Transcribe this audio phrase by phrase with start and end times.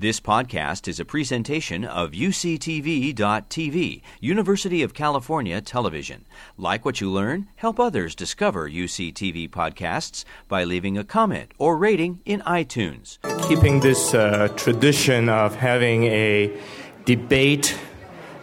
[0.00, 6.24] This podcast is a presentation of UCTV.tv, University of California Television.
[6.56, 12.20] Like what you learn, help others discover UCTV podcasts by leaving a comment or rating
[12.24, 13.18] in iTunes.
[13.48, 16.56] Keeping this uh, tradition of having a
[17.04, 17.76] debate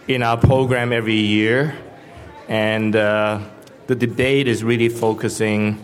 [0.08, 1.74] in our program every year,
[2.48, 3.40] and uh,
[3.86, 5.82] the debate is really focusing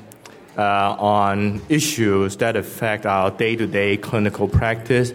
[0.58, 5.14] uh, on issues that affect our day to day clinical practice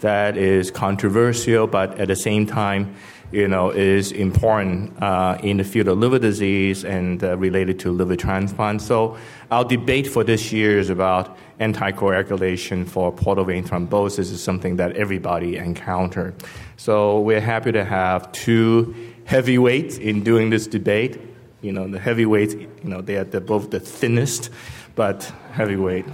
[0.00, 2.94] that is controversial, but at the same time,
[3.30, 7.92] you know, is important uh, in the field of liver disease and uh, related to
[7.92, 8.80] liver transplant.
[8.80, 9.18] So
[9.50, 14.96] our debate for this year is about anticoagulation for portal vein thrombosis is something that
[14.96, 16.34] everybody encountered.
[16.76, 18.94] So we're happy to have two
[19.26, 21.20] heavyweights in doing this debate.
[21.60, 24.48] You know, the heavyweights, you know, they are both the thinnest,
[24.94, 26.06] but heavyweight.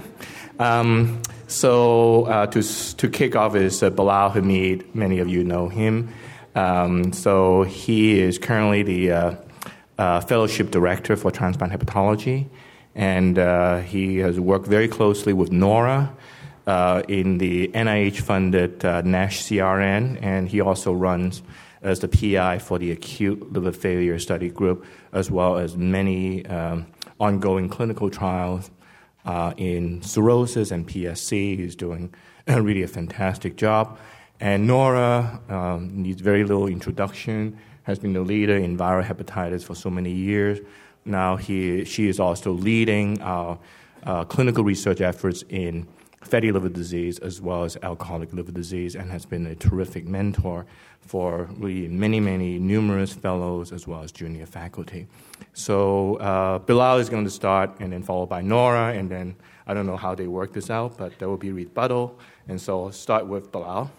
[0.59, 2.63] Um, so uh, to,
[2.95, 4.95] to kick off is uh, Bilal Hameed.
[4.95, 6.13] Many of you know him.
[6.55, 9.35] Um, so he is currently the uh,
[9.97, 12.47] uh fellowship director for transplant hepatology,
[12.95, 16.13] and uh, he has worked very closely with Norah
[16.67, 21.43] uh, in the NIH-funded NASH CRN, and he also runs
[21.81, 26.87] as the PI for the acute liver failure study group, as well as many um,
[27.19, 28.71] ongoing clinical trials
[29.25, 31.57] uh, in cirrhosis and PSC.
[31.57, 32.13] He's doing
[32.47, 33.97] really a fantastic job.
[34.39, 39.75] And Norah um, needs very little introduction, has been the leader in viral hepatitis for
[39.75, 40.59] so many years.
[41.05, 43.57] Now he, she is also leading our
[44.03, 45.87] uh, clinical research efforts in
[46.25, 50.65] fatty liver disease as well as alcoholic liver disease and has been a terrific mentor
[51.01, 55.07] for really many, many numerous fellows as well as junior faculty.
[55.53, 59.35] So uh, Bilal is going to start and then followed by Norah and then
[59.67, 62.19] I don't know how they work this out, but there will be rebuttal.
[62.47, 63.91] And so I'll start with Bilal.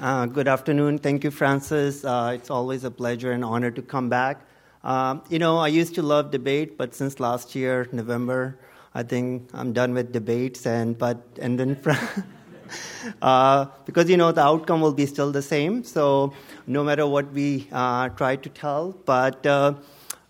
[0.00, 0.98] Uh, good afternoon.
[0.98, 2.04] Thank you, Francis.
[2.04, 4.47] Uh, it's always a pleasure and honor to come back.
[4.84, 8.58] Um, you know, I used to love debate, but since last year, November,
[8.94, 10.66] I think I'm done with debates.
[10.66, 11.80] And but and then
[13.22, 15.84] uh, because you know the outcome will be still the same.
[15.84, 16.32] So
[16.66, 19.74] no matter what we uh, try to tell, but uh,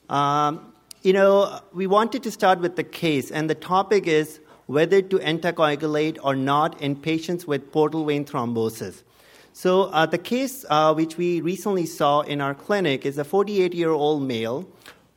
[0.08, 0.72] um,
[1.02, 5.18] you know, we wanted to start with the case, and the topic is whether to
[5.18, 9.02] anticoagulate or not in patients with portal vein thrombosis.
[9.58, 13.74] So, uh, the case uh, which we recently saw in our clinic is a 48
[13.74, 14.68] year old male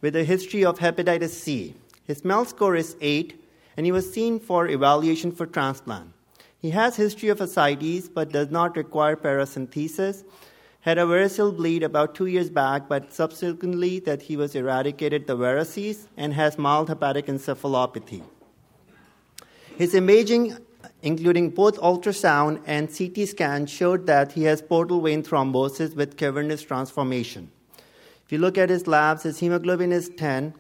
[0.02, 1.75] with a history of hepatitis C.
[2.06, 3.40] His MELD score is 8,
[3.78, 6.13] and he was seen for evaluation for transplant.
[6.57, 10.24] He has history of ascites but does not require paracentesis.
[10.79, 15.38] Had a variceal bleed about two years back, but subsequently that he was eradicated the
[15.38, 18.23] varices and has mild hepatic encephalopathy.
[19.78, 20.58] His imaging
[21.02, 26.62] including both ultrasound and CT scan, showed that he has portal vein thrombosis with cavernous
[26.62, 27.52] transformation.
[28.26, 30.54] If you look at his labs, his hemoglobin is 10,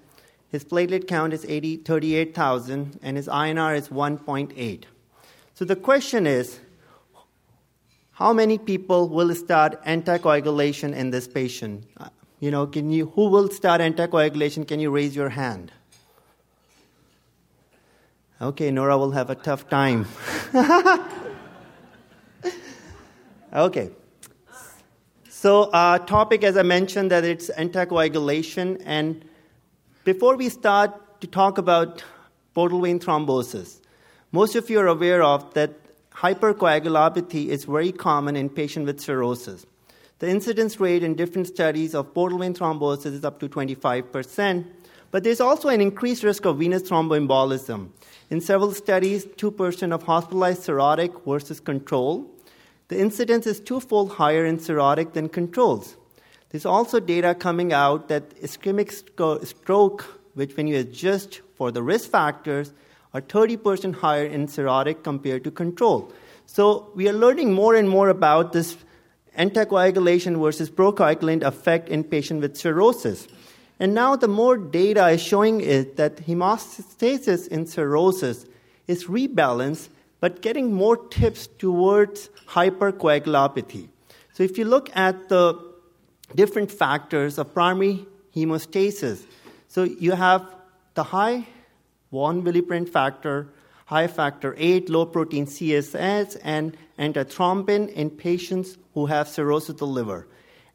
[0.49, 4.83] his platelet count is 80, 38,000, and his INR is 1.8.
[5.53, 6.59] So the question is
[8.11, 11.85] how many people will start anticoagulation in this patient?
[11.97, 12.09] Uh,
[12.39, 14.67] you know, can you, who will start anticoagulation?
[14.67, 15.71] Can you raise your hand?
[18.41, 20.07] Okay, Norah will have a tough time.
[23.53, 23.91] okay.
[25.29, 29.23] So, uh, topic as I mentioned that it's anticoagulation, and
[30.05, 32.03] before we start to talk about
[32.55, 33.79] portal vein thrombosis,
[34.31, 35.75] most of you are aware of that
[36.15, 39.67] hypercoagulopathy is very common in patients with cirrhosis.
[40.17, 44.65] The incidence rate in different studies of portal vein thrombosis is up to 25%,
[45.11, 47.89] but there's also an increased risk of venous thromboembolism.
[48.31, 52.31] In several studies, 2% of hospitalized cirrhotic versus control.
[52.87, 55.97] The incidence is twofold higher in cirrhotic than controls.
[56.49, 58.89] There's also data coming out that ischemic
[59.45, 62.71] stroke, which when you adjust for the risk factors,
[63.13, 66.13] are 30% higher in cirrhotic compared to control.
[66.45, 68.77] So we are learning more and more about this
[69.37, 73.27] anticoagulation versus procoagulant effect in patients with cirrhosis.
[73.81, 78.45] And now the more data is showing is that hemostasis in cirrhosis
[78.85, 79.89] is rebalanced,
[80.19, 83.87] but getting more tips towards hypercoagulopathy.
[84.33, 85.59] So if you look at the
[86.35, 88.05] different factors of primary
[88.35, 89.25] hemostasis,
[89.67, 90.45] so you have
[90.93, 91.47] the high
[92.11, 93.47] von Willebrand factor,
[93.87, 99.87] high factor 8, low protein CSS, and antithrombin in patients who have cirrhosis of the
[99.87, 100.27] liver.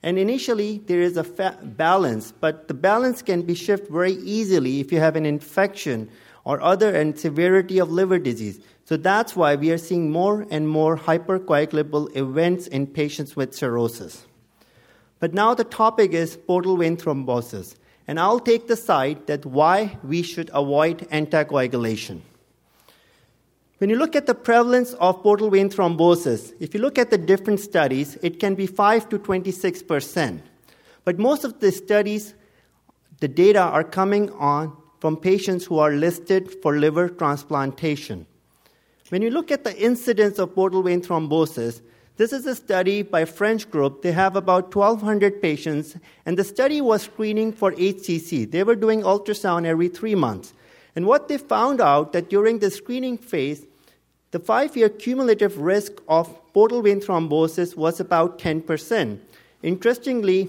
[0.03, 4.93] And initially, there is a balance, but the balance can be shifted very easily if
[4.93, 6.09] you have an infection
[6.45, 8.61] or other and severity of liver disease.
[8.85, 14.27] So that's why we are seeing more and more hypercoagulable events in patients with cirrhosis.
[15.19, 17.75] But now the topic is portal vein thrombosis.
[18.07, 22.21] And I'll take the side that why we should avoid anticoagulation.
[23.79, 27.19] When you look at the prevalence of portal vein thrombosis, if you look at the
[27.19, 30.43] different studies, it can be 5 to 26 percent.
[31.05, 32.35] But most of the studies,
[33.21, 38.27] the data are coming on from patients who are listed for liver transplantation.
[39.11, 41.83] When you look at the incidence of portal vein thrombosis,
[42.17, 44.01] this is a study by a French group.
[44.01, 48.51] They have about 1,200 patients, and the study was screening for HCC.
[48.51, 50.55] They were doing ultrasound every three months.
[50.97, 53.67] And what they found out that during the screening phase,
[54.31, 59.19] the five-year cumulative risk of portal vein thrombosis was about 10%.
[59.63, 60.49] Interestingly,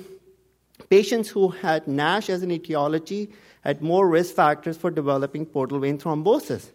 [0.89, 3.29] patients who had NASH as an etiology
[3.61, 6.71] had more risk factors for developing portal vein thrombosis.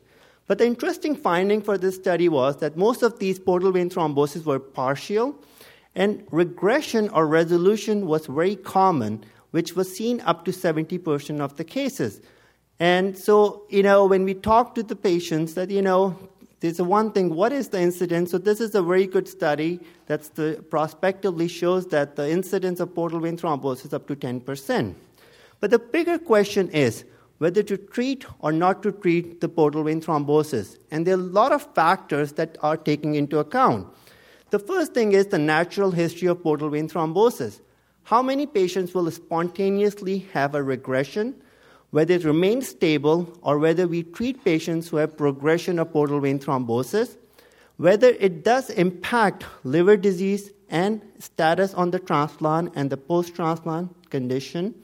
[0.46, 4.44] But the interesting finding for this study was that most of these portal vein thromboses
[4.44, 5.34] were partial,
[5.94, 11.64] and regression or resolution was very common, which was seen up to 70% of the
[11.64, 12.20] cases.
[12.80, 16.18] And so, you know, when we talk to the patients, that, you know,
[16.60, 18.30] there's one thing, what is the incidence?
[18.30, 22.94] So this is a very good study that's the prospectively shows that the incidence of
[22.94, 24.94] portal vein thrombosis is up to 10%.
[25.60, 27.04] But the bigger question is,
[27.38, 30.78] whether to treat or not to treat the portal vein thrombosis.
[30.92, 33.88] And there are a lot of factors that are taken into account.
[34.50, 37.60] The first thing is the natural history of portal vein thrombosis.
[38.04, 41.34] How many patients will spontaneously have a regression,
[41.92, 46.38] whether it remains stable or whether we treat patients who have progression of portal vein
[46.38, 47.16] thrombosis,
[47.76, 54.10] whether it does impact liver disease and status on the transplant and the post transplant
[54.10, 54.74] condition,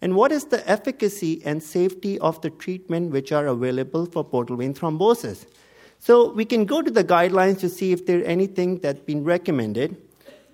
[0.00, 4.56] and what is the efficacy and safety of the treatment which are available for portal
[4.56, 5.46] vein thrombosis?
[5.98, 9.96] So we can go to the guidelines to see if there's anything that's been recommended.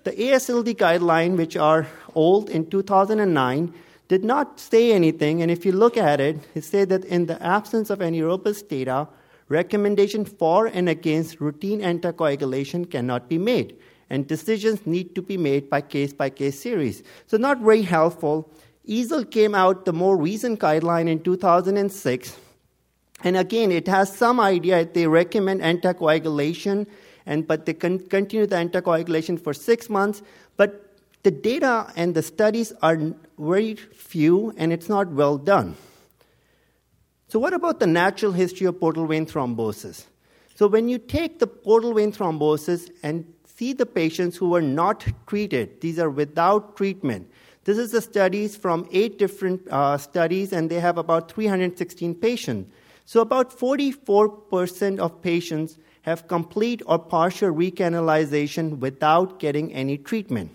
[0.05, 1.85] The AASLD guideline, which are
[2.15, 3.73] old in 2009,
[4.13, 7.41] did not say anything, and if you look at it, it said that in the
[7.41, 9.07] absence of any robust data,
[9.49, 13.75] recommendation for and against routine anticoagulation cannot be made,
[14.11, 17.01] and decisions need to be made by case by case series.
[17.25, 18.51] So, not very helpful.
[18.87, 22.37] EASL came out the more recent guideline in 2006.
[23.23, 24.85] And again, it has some idea.
[24.85, 26.85] They recommend anticoagulation,
[27.25, 30.21] and, but they con- continue the anticoagulation for six months.
[30.55, 30.83] But
[31.23, 32.97] the data and the studies are
[33.37, 35.75] very few, and it's not well done.
[37.27, 40.05] So, what about the natural history of portal vein thrombosis?
[40.55, 45.05] So, when you take the portal vein thrombosis and see the patients who were not
[45.25, 47.27] treated, these are without treatment,
[47.63, 52.71] this is the studies from eight different uh, studies, and they have about 316 patients.
[53.05, 60.51] So, about 44% of patients have complete or partial recanalization without getting any treatment.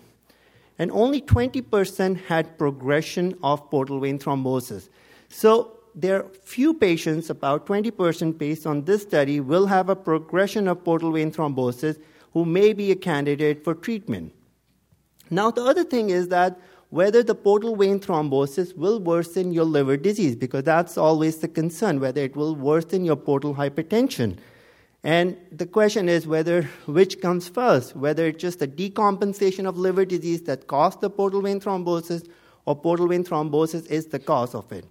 [0.79, 4.89] And only 20% had progression of portal vein thrombosis.
[5.27, 10.67] So, there are few patients, about 20% based on this study, will have a progression
[10.67, 11.99] of portal vein thrombosis
[12.33, 14.33] who may be a candidate for treatment.
[15.29, 16.59] Now, the other thing is that
[16.89, 21.99] whether the portal vein thrombosis will worsen your liver disease, because that's always the concern,
[21.99, 24.37] whether it will worsen your portal hypertension.
[25.03, 30.03] And the question is whether which comes first, whether it's just the decompensation of liver
[30.03, 32.27] disease that caused the portal vein thrombosis,
[32.65, 34.85] or portal vein thrombosis is the cause of it.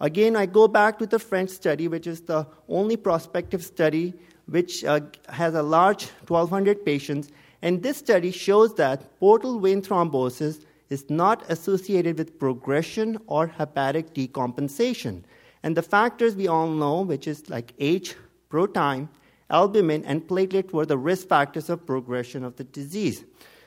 [0.00, 4.14] Again, I go back to the French study, which is the only prospective study
[4.46, 7.28] which uh, has a large 1,200 patients.
[7.62, 14.14] And this study shows that portal vein thrombosis is not associated with progression or hepatic
[14.14, 15.22] decompensation.
[15.62, 18.16] And the factors we all know, which is like age,
[18.48, 19.10] pro-time,
[19.50, 23.24] albumin, and platelet, were the risk factors of progression of the disease.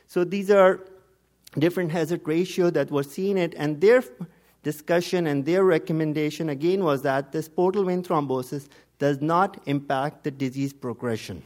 [0.07, 0.85] So these are
[1.57, 4.03] different hazard ratio that were seen it, and their
[4.63, 8.67] discussion and their recommendation again was that this portal vein thrombosis
[8.99, 11.43] does not impact the disease progression.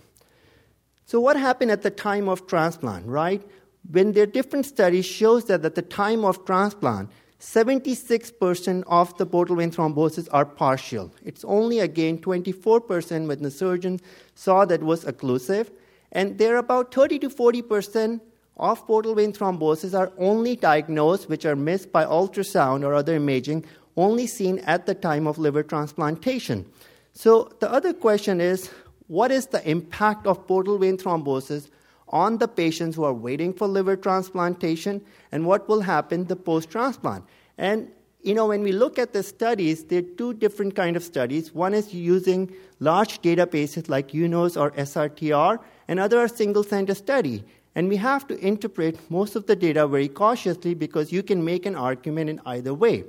[1.06, 3.42] So what happened at the time of transplant, right?
[3.90, 9.26] when there are different studies shows that at the time of transplant 76% of the
[9.26, 11.12] portal vein thrombosis are partial.
[11.24, 14.00] It's only again 24% when the surgeon
[14.34, 15.70] saw that was occlusive
[16.12, 18.22] and there are about 30 to 40%
[18.58, 23.64] of portal vein thrombosis are only diagnosed which are missed by ultrasound or other imaging
[23.96, 26.66] only seen at the time of liver transplantation.
[27.14, 28.72] So the other question is
[29.08, 31.70] what is the impact of portal vein thrombosis
[32.10, 36.70] on the patients who are waiting for liver transplantation and what will happen the post
[36.70, 37.24] transplant.
[37.58, 41.04] And you know, when we look at the studies, there are two different kind of
[41.04, 41.54] studies.
[41.54, 47.44] One is using large databases like UNOS or SRTR, and other are single center study.
[47.76, 51.66] And we have to interpret most of the data very cautiously because you can make
[51.66, 53.06] an argument in either way.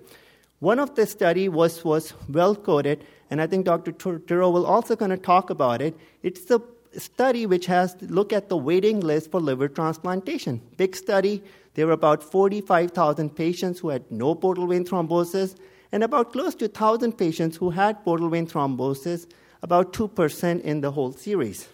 [0.61, 3.93] One of the study was, was well coded, and I think Dr.
[3.93, 5.97] Terrault will also kind of talk about it.
[6.23, 6.61] It's the
[6.97, 10.61] study which has look at the waiting list for liver transplantation.
[10.77, 11.43] Big study.
[11.75, 15.57] There were about 45,000 patients who had no portal vein thrombosis,
[15.93, 19.27] and about close to 1,000 patients who had portal vein thrombosis,
[19.63, 21.69] about 2% in the whole series.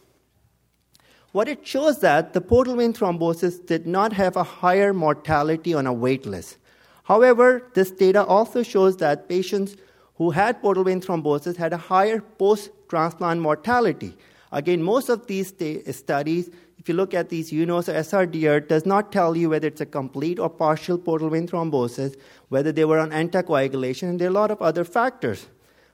[1.33, 5.87] What it shows that the portal vein thrombosis did not have a higher mortality on
[5.87, 6.59] a wait list.
[7.04, 9.76] However, this data also shows that patients
[10.16, 14.16] who had portal vein thrombosis had a higher post transplant mortality.
[14.53, 15.49] Again, most of these
[15.91, 19.81] studies, if you look at these UNOS or SRTR, does not tell you whether it's
[19.81, 22.17] a complete or partial portal vein thrombosis,
[22.49, 25.47] whether they were on anticoagulation, and there are a lot of other factors.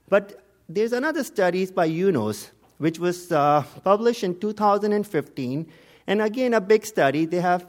[0.09, 5.67] But there's another study by UNOS, which was uh, published in 2015,
[6.07, 7.25] and again, a big study.
[7.25, 7.67] They have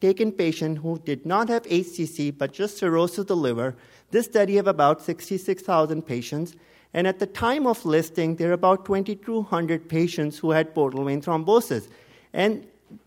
[0.00, 3.76] taken patients who did not have HCC but just cirrhosis of the liver.
[4.10, 6.54] This study of about 66,000 patients,
[6.94, 11.22] and at the time of listing, there are about 2,200 patients who had portal vein
[11.22, 11.88] thrombosis.
[12.32, 12.66] And,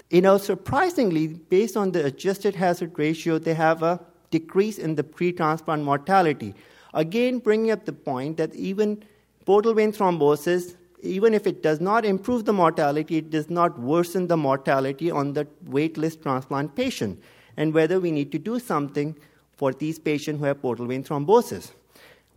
[0.09, 3.99] you know, surprisingly, based on the adjusted hazard ratio, they have a
[4.31, 6.55] decrease in the pre-transplant mortality.
[6.93, 9.03] Again, bringing up the point that even
[9.45, 14.25] portal vein thrombosis, even if it does not improve the mortality, it does not worsen
[14.25, 17.21] the mortality on the waitlist transplant patient,
[17.55, 19.15] and whether we need to do something
[19.55, 21.71] for these patients who have portal vein thrombosis.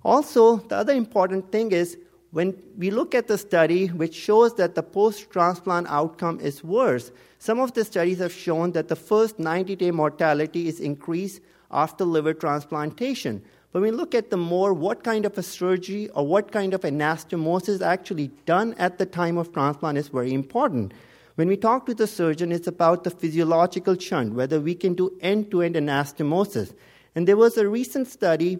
[0.08, 1.98] Also, the other important thing is
[2.30, 7.12] when we look at the study which shows that the post transplant outcome is worse,
[7.38, 12.06] some of the studies have shown that the first 90 day mortality is increased after
[12.06, 13.42] liver transplantation.
[13.72, 16.80] When we look at the more what kind of a surgery or what kind of
[16.80, 20.94] anastomosis is actually done at the time of transplant is very important.
[21.34, 25.12] When we talk to the surgeon, it's about the physiological shunt, whether we can do
[25.20, 26.72] end to end anastomosis.
[27.14, 28.58] And there was a recent study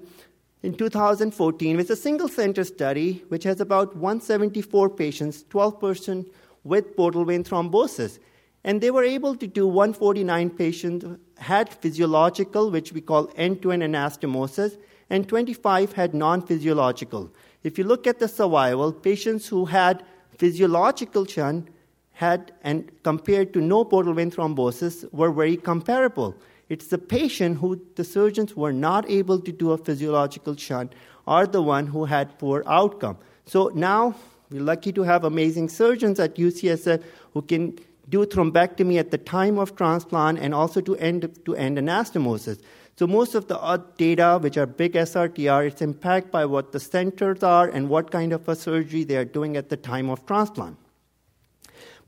[0.62, 6.29] in 2014 with a single center study which has about 174 patients 12%
[6.65, 8.19] with portal vein thrombosis.
[8.65, 11.07] And they were able to do 149 patients
[11.38, 14.77] had physiological which we call end-to-end anastomosis
[15.11, 17.33] and 25 had non-physiological.
[17.62, 20.05] If you look at the survival patients who had
[20.37, 21.69] physiological shunt
[22.12, 26.35] had and compared to no portal vein thrombosis were very comparable
[26.69, 30.95] it's the patient who the surgeons were not able to do a physiological shunt
[31.27, 33.19] are the one who had poor outcome.
[33.47, 34.15] So now
[34.51, 39.59] we're lucky to have amazing surgeons at UCSF who can do thrombectomy at the time
[39.59, 42.61] of transplant and also to end to end anastomosis.
[42.97, 46.81] So most of the uh, data, which are big SRTR, it's impacted by what the
[46.81, 50.27] centers are and what kind of a surgery they are doing at the time of
[50.27, 50.77] transplant.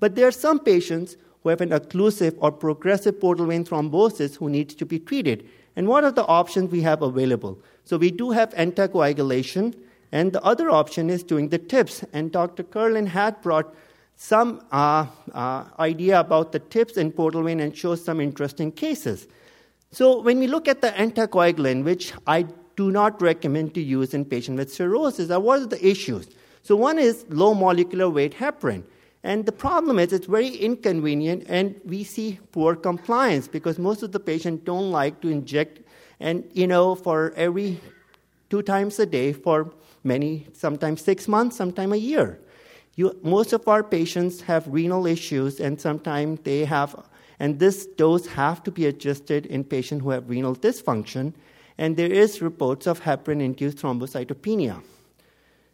[0.00, 4.48] But there are some patients who have an occlusive or progressive portal vein thrombosis who
[4.48, 5.48] needs to be treated.
[5.76, 7.58] And what are the options we have available?
[7.84, 9.74] So we do have anticoagulation,
[10.12, 12.04] and the other option is doing the TIPS.
[12.12, 12.64] And Dr.
[12.64, 13.74] Kerlan had brought
[14.16, 19.26] some uh, uh, idea about the TIPS in portal vein and shows some interesting cases.
[19.92, 24.24] So when we look at the anticoagulant, which I do not recommend to use in
[24.24, 26.28] patients with cirrhosis, are what are the issues?
[26.62, 28.84] So one is low molecular weight heparin.
[29.22, 34.12] And the problem is it's very inconvenient and we see poor compliance because most of
[34.12, 35.80] the patients don't like to inject
[36.20, 37.80] and you know for every
[38.48, 39.72] two times a day for
[40.04, 42.40] many sometimes 6 months sometimes a year.
[42.96, 46.96] You, most of our patients have renal issues and sometimes they have
[47.38, 51.34] and this dose have to be adjusted in patients who have renal dysfunction
[51.76, 54.82] and there is reports of heparin induced thrombocytopenia.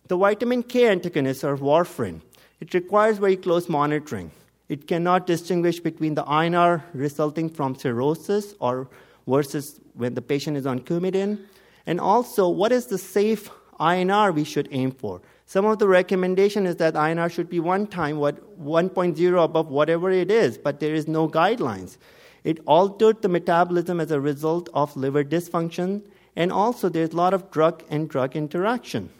[0.09, 2.21] The vitamin K antagonist or warfarin
[2.61, 4.31] it requires very close monitoring.
[4.69, 8.89] It cannot distinguish between the INR resulting from cirrhosis or
[9.27, 11.39] versus when the patient is on Coumadin.
[11.87, 15.21] And also, what is the safe INR we should aim for?
[15.47, 20.11] Some of the recommendation is that INR should be one time what 1.0 above whatever
[20.11, 21.99] it is, but there is no guidelines.
[22.43, 26.03] It altered the metabolism as a result of liver dysfunction,
[26.35, 29.11] and also there's a lot of drug and drug interaction.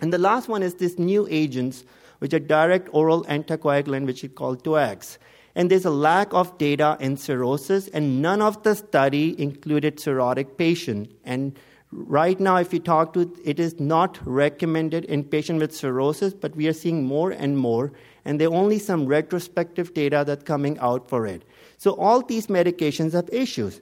[0.00, 1.84] And the last one is these new agents
[2.20, 5.18] which are direct oral anticoagulant, which is called DOACs.
[5.54, 10.56] And there's a lack of data in cirrhosis, and none of the study included cirrhotic
[10.56, 11.12] patient.
[11.24, 11.58] And
[11.90, 16.54] right now, if you talk to, it is not recommended in patient with cirrhosis, but
[16.54, 17.92] we are seeing more and more,
[18.24, 21.42] and there are only some retrospective data that's coming out for it.
[21.78, 23.80] So all these medications have issues.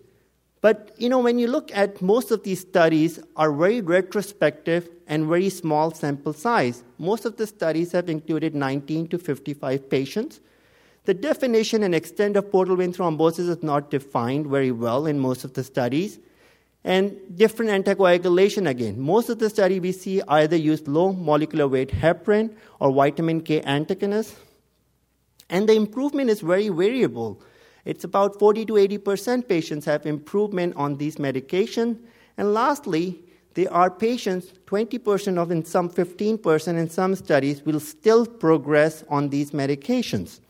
[0.61, 5.27] But you know, when you look at most of these studies are very retrospective and
[5.27, 6.85] very small sample size.
[6.99, 10.41] Most of the studies have included 19 to 55 patients.
[11.05, 15.45] The definition and extent of portal vein thrombosis is not defined very well in most
[15.45, 16.19] of the studies.
[16.85, 19.01] And different anticoagulation again.
[19.01, 23.63] Most of the study we see either use low molecular weight heparin or vitamin K
[23.63, 24.37] antagonists.
[25.49, 27.41] And the improvement is very variable.
[27.89, 31.97] It's about 40 to 80% patients have improvement on these medications.
[32.37, 33.19] And lastly,
[33.55, 39.31] there are patients, 20% of in some 15% in some studies will still progress on
[39.31, 40.41] these medications.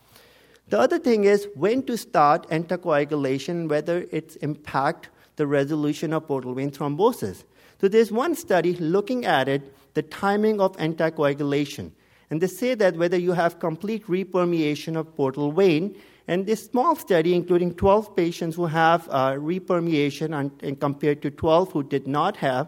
[0.67, 6.53] The other thing is when to start anticoagulation, whether it's impact the resolution of portal
[6.53, 7.45] vein thrombosis.
[7.79, 11.91] So there's one study looking at it, the timing of anticoagulation.
[12.29, 15.95] And they say that whether you have complete repermeation of portal vein,
[16.29, 21.31] and this small study, including 12 patients who have uh, repermeation and, and compared to
[21.31, 22.67] 12 who did not have,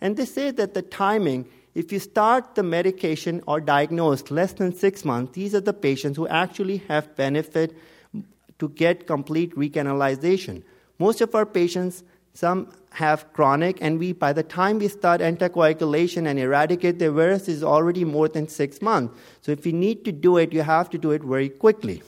[0.00, 4.74] and they say that the timing if you start the medication or diagnose less than
[4.74, 7.74] six months, these are the patients who actually have benefit
[8.58, 10.62] to get complete recanalization.
[10.98, 12.04] Most of our patients,
[12.34, 17.48] some have chronic, and we by the time we start anticoagulation and eradicate the virus
[17.48, 19.16] is already more than six months.
[19.40, 22.02] So if you need to do it, you have to do it very quickly.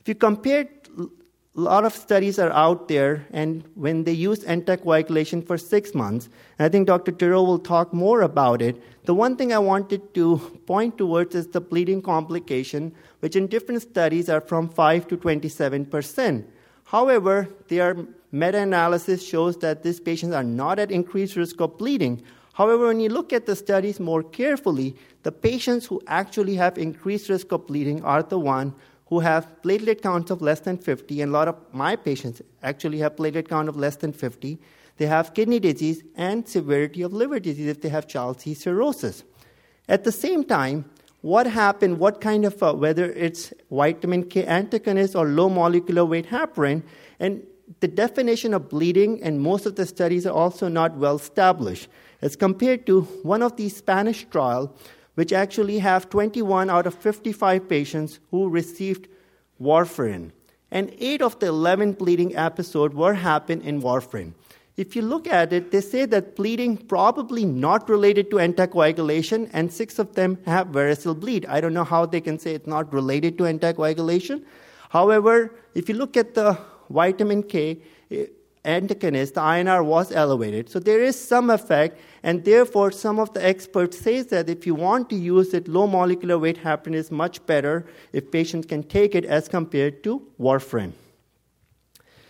[0.00, 0.66] If you compare
[0.98, 6.30] a lot of studies are out there, and when they use anticoagulation for six months,
[6.58, 7.12] and I think Dr.
[7.12, 11.48] Terrault will talk more about it, the one thing I wanted to point towards is
[11.48, 16.48] the bleeding complication, which in different studies are from 5 to 27 percent.
[16.84, 17.96] However, their
[18.32, 22.22] meta-analysis shows that these patients are not at increased risk of bleeding.
[22.54, 27.28] However, when you look at the studies more carefully, the patients who actually have increased
[27.28, 28.72] risk of bleeding are the ones
[29.10, 32.98] who have platelet counts of less than 50, and a lot of my patients actually
[32.98, 34.58] have platelet count of less than 50.
[34.96, 39.24] They have kidney disease and severity of liver disease if they have Child-Pugh cirrhosis.
[39.88, 40.84] At the same time,
[41.22, 46.28] what happened, what kind of, uh, whether it's vitamin K antagonist or low molecular weight
[46.28, 46.82] heparin,
[47.18, 47.42] and
[47.80, 51.88] the definition of bleeding and most of the studies are also not well established.
[52.22, 54.70] As compared to one of these Spanish trials,
[55.20, 59.06] which actually have 21 out of 55 patients who received
[59.60, 60.30] warfarin.
[60.70, 64.32] And 8 of the 11 bleeding episodes were happened in warfarin.
[64.78, 69.70] If you look at it, they say that bleeding probably not related to anticoagulation, and
[69.70, 71.44] six of them have variceal bleed.
[71.44, 74.42] I don't know how they can say it's not related to anticoagulation.
[74.88, 76.56] However, if you look at the
[76.88, 77.82] vitamin K,
[78.64, 80.68] antagonist, the INR was elevated.
[80.68, 84.74] So there is some effect, and therefore some of the experts say that if you
[84.74, 89.14] want to use it, low molecular weight heparin is much better if patients can take
[89.14, 90.92] it as compared to warfarin.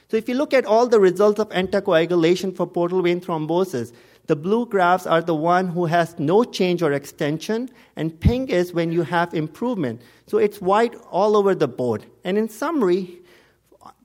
[0.08, 3.92] So if you look at all the results of anticoagulation for portal vein thrombosis,
[4.26, 8.72] the blue graphs are the one who has no change or extension, and pink is
[8.72, 10.02] when you have improvement.
[10.26, 12.06] So it's white all over the board.
[12.22, 13.19] And in summary,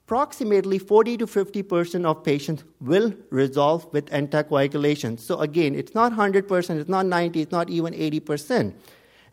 [0.05, 5.19] approximately 40 to 50% of patients will resolve with anticoagulation.
[5.19, 8.73] So again, it's not 100%, it's not 90, it's not even 80%.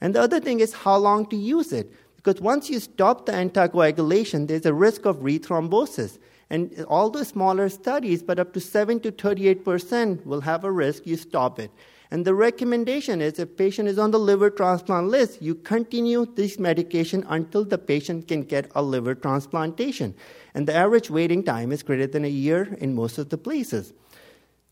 [0.01, 1.93] And the other thing is how long to use it.
[2.17, 6.19] Because once you stop the anticoagulation, there's a risk of rethrombosis.
[6.49, 11.07] And all the smaller studies, but up to 7 to 38% will have a risk,
[11.07, 11.71] you stop it.
[12.13, 16.59] And the recommendation is if patient is on the liver transplant list, you continue this
[16.59, 20.15] medication until the patient can get a liver transplantation.
[20.53, 23.95] And the average waiting time is greater than a year in most of the places.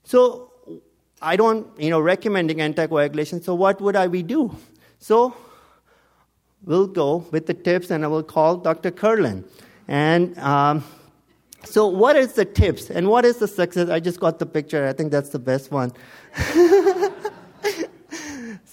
[0.04, 0.52] So
[1.22, 3.42] I don't, you know, recommending anticoagulation.
[3.42, 4.54] So what would I we do?
[4.98, 5.34] So
[6.62, 8.90] we'll go with the tips, and I will call Dr.
[8.90, 9.48] Kerlan.
[9.88, 10.84] And um,
[11.64, 13.90] so, what is the tips and what is the success?
[13.90, 14.86] I just got the picture.
[14.86, 15.92] I think that's the best one.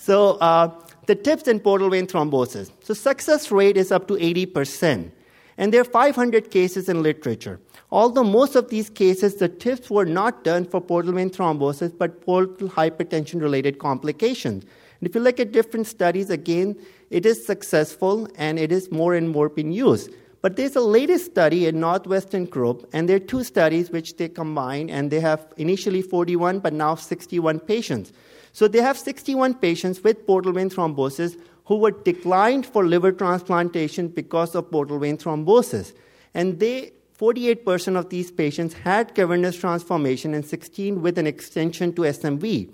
[0.08, 0.72] so, uh,
[1.06, 2.72] the tips in portal vein thrombosis.
[2.82, 5.12] So, success rate is up to 80%.
[5.58, 7.60] And there are 500 cases in literature.
[7.91, 12.22] Although most of these cases, the tips were not done for portal vein thrombosis, but
[12.22, 14.63] portal hypertension related complications.
[14.63, 16.78] And if you look at different studies, again,
[17.10, 20.12] it is successful and it is more and more being used.
[20.41, 24.30] But there's a latest study in Northwestern Group, and there are two studies which they
[24.30, 28.13] combine, and they have initially 41, but now 61 patients.
[28.58, 34.08] So they have 61 patients with portal vein thrombosis who were declined for liver transplantation
[34.08, 35.93] because of portal vein thrombosis.
[36.34, 42.02] And they 48% of these patients had cavernous transformation and 16 with an extension to
[42.02, 42.72] SMV.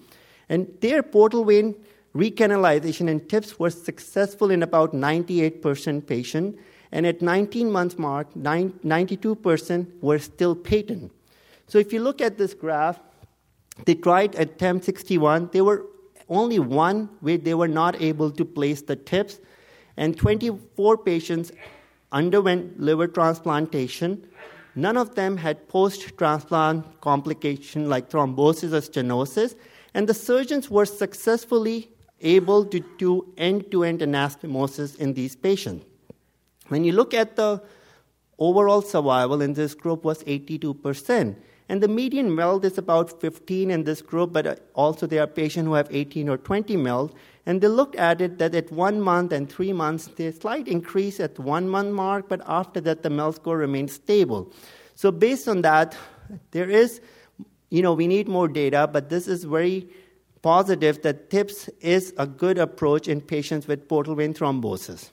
[0.48, 1.76] And their portal vein
[2.16, 6.58] recanalization and TIPS were successful in about 98% patient
[6.94, 11.12] and at 19 months mark, 92% were still patent.
[11.68, 13.02] So if you look at this graph,
[13.86, 15.50] they tried at attempt 61.
[15.52, 15.86] There were
[16.30, 19.40] only one where they were not able to place the tips,
[19.98, 21.52] and 24 patients
[22.12, 24.28] underwent liver transplantation.
[24.76, 29.56] None of them had post transplant complication like thrombosis or stenosis,
[29.94, 31.90] and the surgeons were successfully
[32.22, 35.86] able to do end to end anastomosis in these patients.
[36.70, 37.62] When you look at the
[38.40, 41.36] overall survival in this group was 82%.
[41.70, 45.28] And the median MELD is about 15 in this group, but uh, also there are
[45.28, 47.16] patients who have 18 or 20 MELD.
[47.46, 51.20] And they looked at it that at one month and three months, there's slight increase
[51.20, 54.52] at one month mark, but after that, the MELD score remains stable.
[54.96, 55.98] So based on that,
[56.52, 57.02] there is,
[57.70, 59.90] you know, we need more data, but this is very
[60.42, 65.10] positive that TIPS is a good approach in patients with portal vein thrombosis.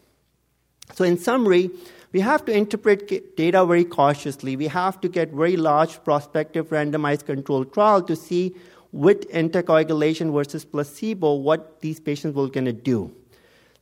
[0.95, 1.71] So in summary,
[2.13, 4.57] we have to interpret data very cautiously.
[4.57, 8.57] We have to get very large prospective randomized controlled trial to see
[8.93, 13.15] with anticoagulation versus placebo what these patients will going to do.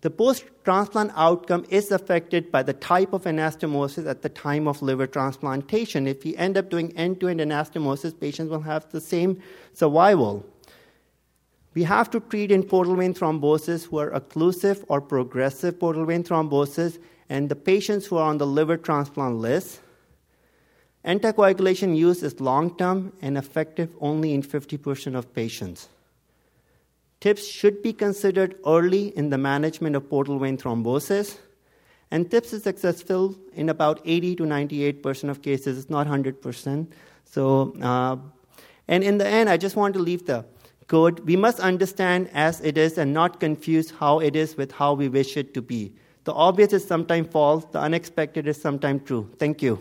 [0.00, 5.08] The post-transplant outcome is affected by the type of anastomosis at the time of liver
[5.08, 6.06] transplantation.
[6.06, 10.46] If we end up doing end-to-end anastomosis, patients will have the same survival.
[11.74, 16.22] We have to treat in portal vein thrombosis who are occlusive or progressive portal vein
[16.22, 19.80] thrombosis and the patients who are on the liver transplant list.
[21.04, 25.88] Anticoagulation use is long term and effective only in 50% of patients.
[27.20, 31.38] TIPS should be considered early in the management of portal vein thrombosis,
[32.10, 35.78] and TIPS is successful in about 80 to 98% of cases.
[35.78, 36.86] It's not 100%.
[37.24, 38.16] So, uh,
[38.86, 40.44] and in the end, I just want to leave the
[40.86, 41.20] code.
[41.20, 45.08] We must understand as it is and not confuse how it is with how we
[45.08, 45.92] wish it to be.
[46.28, 49.30] The obvious is sometimes false, the unexpected is sometimes true.
[49.38, 49.80] Thank you.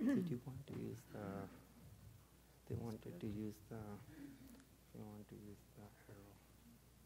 [0.00, 1.20] Did you want to use the?
[2.68, 3.76] They wanted to use the.
[4.94, 6.34] They want to use the arrow.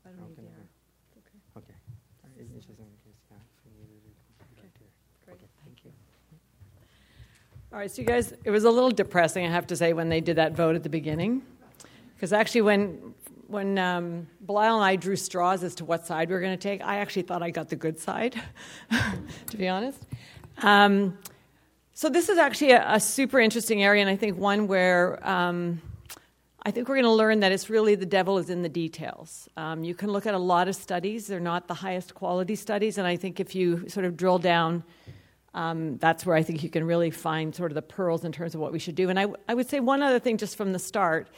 [0.06, 0.73] I don't How need can the I- arrow.
[2.54, 2.60] Okay.
[2.60, 2.60] Okay.
[2.60, 4.88] It's just in case, yeah, if you needed it right here.
[5.24, 5.34] Great.
[5.34, 5.90] Okay, thank you.
[7.72, 10.08] All right, so you guys, it was a little depressing, I have to say, when
[10.08, 11.42] they did that vote at the beginning.
[12.14, 13.14] Because actually, when,
[13.48, 16.62] when um, Bilal and I drew straws as to what side we were going to
[16.62, 18.40] take, I actually thought I got the good side,
[19.46, 20.06] to be honest.
[20.58, 21.18] Um,
[21.92, 25.82] so, this is actually a, a, super interesting area, and I think one where um,
[26.66, 29.48] I think we're going to learn that it's really the devil is in the details.
[29.56, 32.96] Um, you can look at a lot of studies, they're not the highest quality studies,
[32.96, 34.82] and I think if you sort of drill down,
[35.52, 38.54] um, that's where I think you can really find sort of the pearls in terms
[38.54, 39.10] of what we should do.
[39.10, 41.28] And I would say one other thing just from the start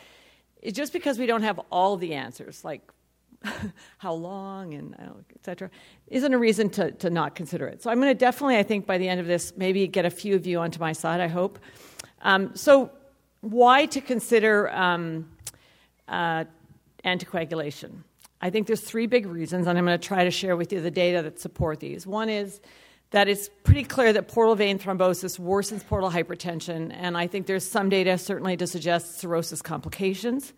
[0.62, 2.82] is just because we don't have all the answers, like
[3.98, 5.70] how long and uh, et cetera,
[6.06, 7.82] isn't a reason to, to not consider it.
[7.82, 10.10] So I'm going to definitely, I think, by the end of this, maybe get a
[10.10, 11.58] few of you onto my side, I hope.
[12.22, 12.90] Um, so,
[13.50, 15.28] why to consider um,
[16.08, 16.44] uh,
[17.04, 18.02] anticoagulation?
[18.40, 20.80] I think there's three big reasons, and I'm going to try to share with you
[20.80, 22.06] the data that support these.
[22.06, 22.60] One is
[23.10, 27.64] that it's pretty clear that portal vein thrombosis worsens portal hypertension, and I think there's
[27.64, 30.52] some data certainly to suggest cirrhosis complications,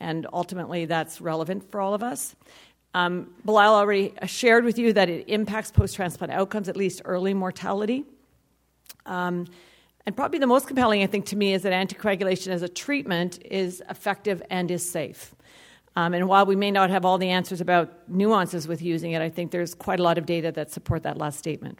[0.00, 2.34] and ultimately that's relevant for all of us.
[2.92, 7.34] Um, Bilal already shared with you that it impacts post transplant outcomes, at least early
[7.34, 8.04] mortality.
[9.06, 9.46] Um,
[10.06, 13.38] and probably the most compelling, I think, to me is that anticoagulation as a treatment
[13.44, 15.34] is effective and is safe.
[15.96, 19.22] Um, and while we may not have all the answers about nuances with using it,
[19.22, 21.78] I think there's quite a lot of data that support that last statement.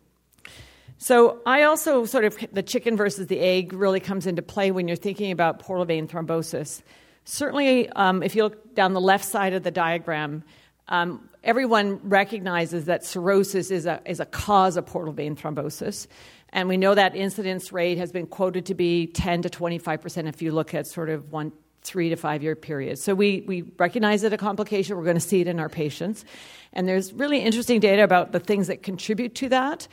[0.99, 4.87] So I also sort of the chicken versus the egg really comes into play when
[4.87, 6.83] you're thinking about portal vein thrombosis.
[7.25, 10.45] Certainly, um, if you look down the left side of the diagram,
[10.89, 16.07] um, everyone recognizes that cirrhosis is a, is a cause of portal vein thrombosis.
[16.55, 20.41] And we know that incidence rate has been quoted to be 10 to 25% if
[20.41, 22.99] you look at sort of one, three to five year period.
[23.01, 24.97] So we, we recognize it a complication.
[24.97, 26.25] We're going to see it in our patients.
[26.73, 29.89] And there's really interesting data about the things that contribute to that.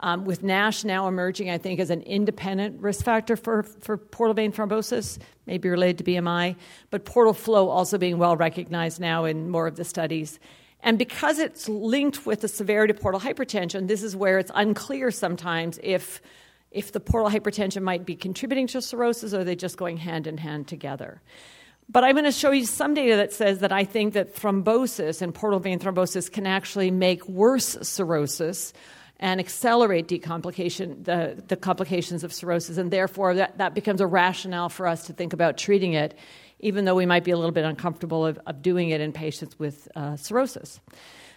[0.00, 4.34] Um, with NASH now emerging, I think, as an independent risk factor for, for portal
[4.34, 6.56] vein thrombosis, maybe related to BMI,
[6.90, 10.38] but portal flow also being well recognized now in more of the studies.
[10.86, 15.10] And because it's linked with the severity of portal hypertension, this is where it's unclear
[15.10, 16.22] sometimes if,
[16.70, 20.38] if the portal hypertension might be contributing to cirrhosis or they just going hand in
[20.38, 21.20] hand together.
[21.88, 25.22] But I'm going to show you some data that says that I think that thrombosis
[25.22, 28.72] and portal vein thrombosis can actually make worse cirrhosis
[29.18, 34.68] and accelerate decomplication, the, the complications of cirrhosis, and therefore that, that becomes a rationale
[34.68, 36.16] for us to think about treating it,
[36.60, 39.58] even though we might be a little bit uncomfortable of, of doing it in patients
[39.58, 40.80] with uh, cirrhosis.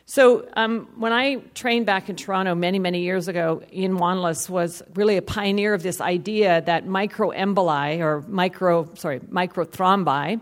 [0.05, 4.81] So um, when I trained back in Toronto many, many years ago, Ian Wanless was
[4.95, 10.41] really a pioneer of this idea that microemboli or micro, sorry, microthrombi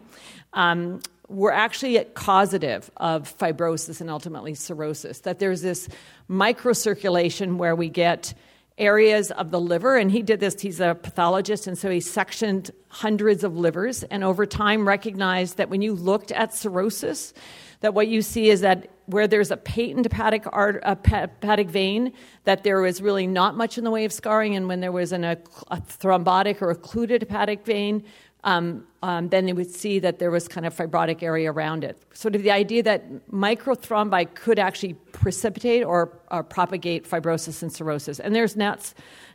[0.53, 5.19] um, were actually causative of fibrosis and ultimately cirrhosis.
[5.21, 5.89] That there's this
[6.29, 8.33] microcirculation where we get
[8.77, 12.71] areas of the liver, and he did this, he's a pathologist, and so he sectioned
[12.89, 17.33] hundreds of livers, and over time recognized that when you looked at cirrhosis,
[17.79, 22.11] that what you see is that where there's a patent hepatic, art, a hepatic vein,
[22.43, 25.11] that there was really not much in the way of scarring, and when there was
[25.11, 25.37] an, a,
[25.71, 28.03] a thrombotic or occluded hepatic vein,
[28.47, 32.01] um, um, then you would see that there was kind of fibrotic area around it.
[32.13, 38.21] Sort of the idea that microthrombi could actually precipitate or, or propagate fibrosis and cirrhosis.
[38.21, 38.77] And there's now,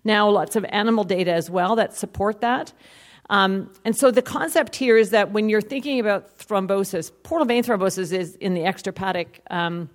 [0.05, 2.72] now lots of animal data as well that support that.
[3.29, 7.62] Um, and so the concept here is that when you're thinking about thrombosis, portal vein
[7.62, 9.90] thrombosis is in the extrahepatic um,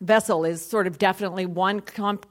[0.00, 2.26] vessel is sort of definitely one comp-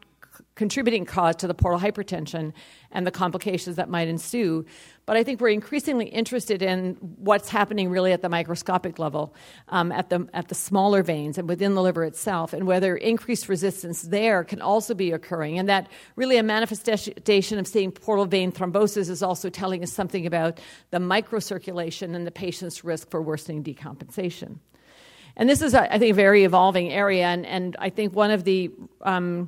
[0.56, 2.52] contributing cause to the portal hypertension
[2.92, 4.66] and the complications that might ensue.
[5.08, 9.34] But I think we're increasingly interested in what's happening really at the microscopic level,
[9.70, 13.48] um, at, the, at the smaller veins and within the liver itself, and whether increased
[13.48, 15.58] resistance there can also be occurring.
[15.60, 20.26] And that really a manifestation of seeing portal vein thrombosis is also telling us something
[20.26, 20.60] about
[20.92, 24.58] the microcirculation and the patient's risk for worsening decompensation.
[25.38, 28.44] And this is, I think, a very evolving area, and, and I think one of
[28.44, 28.72] the
[29.04, 29.48] um,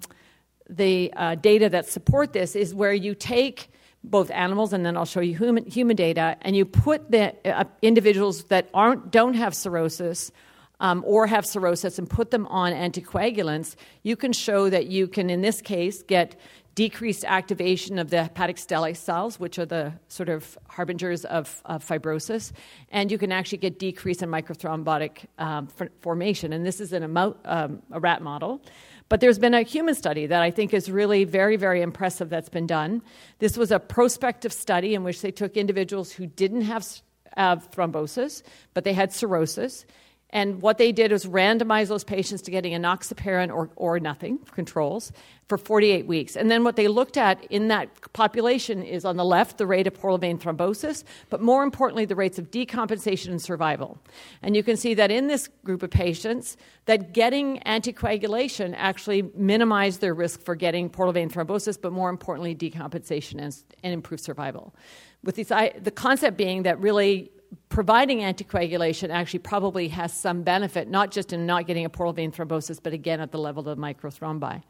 [0.69, 3.71] the uh, data that support this is where you take
[4.03, 7.65] both animals and then I'll show you human, human data, and you put the uh,
[7.81, 10.31] individuals that aren't don't have cirrhosis
[10.79, 15.29] um, or have cirrhosis and put them on anticoagulants, you can show that you can,
[15.29, 16.39] in this case, get
[16.75, 21.85] decreased activation of the hepatic stellate cells, which are the sort of harbingers of, of
[21.85, 22.53] fibrosis,
[22.89, 25.67] and you can actually get decrease in microthrombotic um,
[25.99, 26.53] formation.
[26.53, 28.62] And this is in a, mo- um, a rat model.
[29.09, 32.49] But there's been a human study that I think is really very, very impressive that's
[32.49, 33.01] been done.
[33.39, 36.87] This was a prospective study in which they took individuals who didn't have,
[37.35, 38.43] have uh, thrombosis,
[38.75, 39.85] but they had cirrhosis,
[40.31, 45.11] and what they did was randomize those patients to getting enoxaparin or, or nothing, controls,
[45.47, 46.35] for 48 weeks.
[46.35, 49.87] And then what they looked at in that population is on the left, the rate
[49.87, 53.97] of portal vein thrombosis, but more importantly, the rates of decompensation and survival.
[54.43, 59.99] And you can see that in this group of patients, that getting anticoagulation actually minimized
[59.99, 64.75] their risk for getting portal vein thrombosis, but more importantly, decompensation and, and improved survival.
[65.23, 67.31] With these, the concept being that really
[67.69, 72.31] providing anticoagulation actually probably has some benefit, not just in not getting a portal vein
[72.31, 74.62] thrombosis, but again at the level of microthrombi.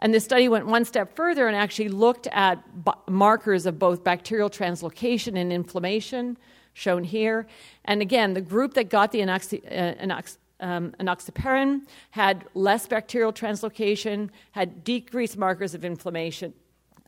[0.00, 4.02] And this study went one step further and actually looked at b- markers of both
[4.02, 6.38] bacterial translocation and inflammation,
[6.72, 7.46] shown here.
[7.84, 10.22] And again, the group that got the enoxi- uh,
[10.60, 16.54] um, enoxaparin had less bacterial translocation, had decreased markers of inflammation,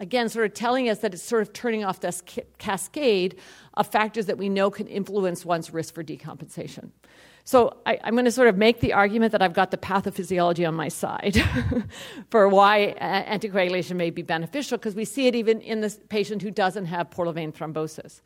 [0.03, 2.23] again, sort of telling us that it's sort of turning off this
[2.59, 3.37] cascade
[3.75, 6.91] of factors that we know can influence one's risk for decompensation.
[7.45, 10.67] So I, am going to sort of make the argument that I've got the pathophysiology
[10.67, 11.43] on my side
[12.31, 16.51] for why anticoagulation may be beneficial, because we see it even in the patient who
[16.51, 18.21] doesn't have portal vein thrombosis.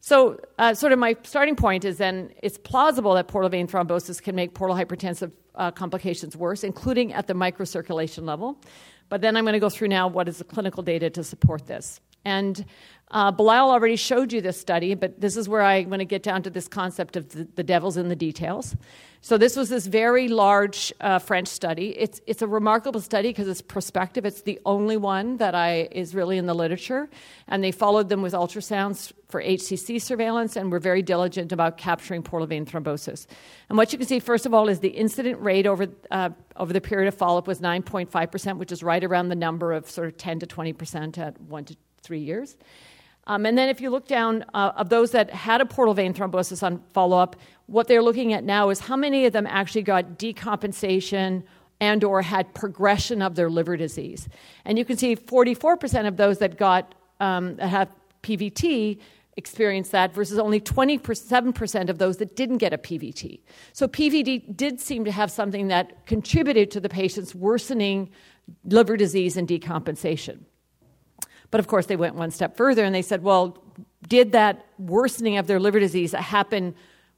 [0.00, 4.22] So, uh, sort of my starting point is then it's plausible that portal vein thrombosis
[4.22, 8.60] can make portal hypertensive uh, complications worse, including at the microcirculation level.
[9.08, 11.66] But then I'm going to go through now what is the clinical data to support
[11.66, 12.00] this.
[12.28, 12.64] And
[13.10, 16.22] uh, Bilal already showed you this study, but this is where I want to get
[16.22, 18.76] down to this concept of the, the devil's in the details.
[19.20, 21.88] So this was this very large uh, French study.
[21.98, 24.24] It's it's a remarkable study because it's prospective.
[24.24, 27.08] It's the only one that I is really in the literature,
[27.48, 32.22] and they followed them with ultrasounds for HCC surveillance and were very diligent about capturing
[32.22, 33.26] portal vein thrombosis.
[33.68, 36.72] And what you can see first of all is the incident rate over uh, over
[36.72, 39.90] the period of follow up was 9.5 percent, which is right around the number of
[39.90, 41.76] sort of 10 to 20 percent at one to
[42.08, 42.56] three years.
[43.26, 46.14] Um, and then if you look down uh, of those that had a portal vein
[46.14, 49.82] thrombosis on follow up, what they're looking at now is how many of them actually
[49.82, 51.42] got decompensation
[51.80, 54.26] and or had progression of their liver disease.
[54.64, 57.90] And you can see 44% of those that got um, that have
[58.22, 58.98] PVT
[59.36, 63.40] experienced that versus only 27% of those that didn't get a PVT.
[63.74, 68.10] So PVT did seem to have something that contributed to the patient's worsening
[68.64, 70.38] liver disease and decompensation.
[71.50, 73.62] But of course, they went one step further and they said, well,
[74.06, 76.74] did that worsening of their liver disease happen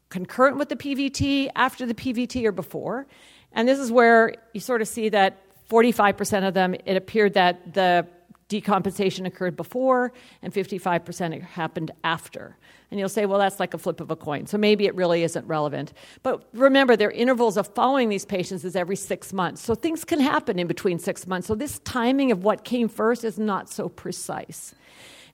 [0.08, 3.06] concurrent with the PVT, after the PVT, or before?
[3.52, 5.38] And this is where you sort of see that
[5.68, 8.06] 45% of them, it appeared that the
[8.50, 12.56] decompensation occurred before and 55% happened after.
[12.90, 14.46] And you'll say, well, that's like a flip of a coin.
[14.46, 15.92] So maybe it really isn't relevant.
[16.24, 19.62] But remember, their intervals of following these patients is every six months.
[19.62, 21.46] So things can happen in between six months.
[21.46, 24.74] So this timing of what came first is not so precise.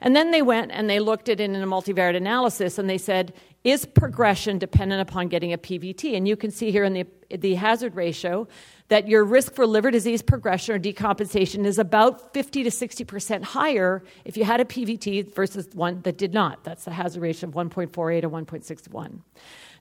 [0.01, 2.99] And then they went and they looked at it in a multivariate analysis and they
[2.99, 3.33] said,
[3.65, 6.17] is progression dependent upon getting a PVT?
[6.17, 8.47] And you can see here in the, the hazard ratio
[8.89, 14.05] that your risk for liver disease progression or decompensation is about 50 to 60% higher
[14.25, 16.63] if you had a PVT versus one that did not.
[16.63, 19.19] That's the hazard ratio of 1.48 or 1.61.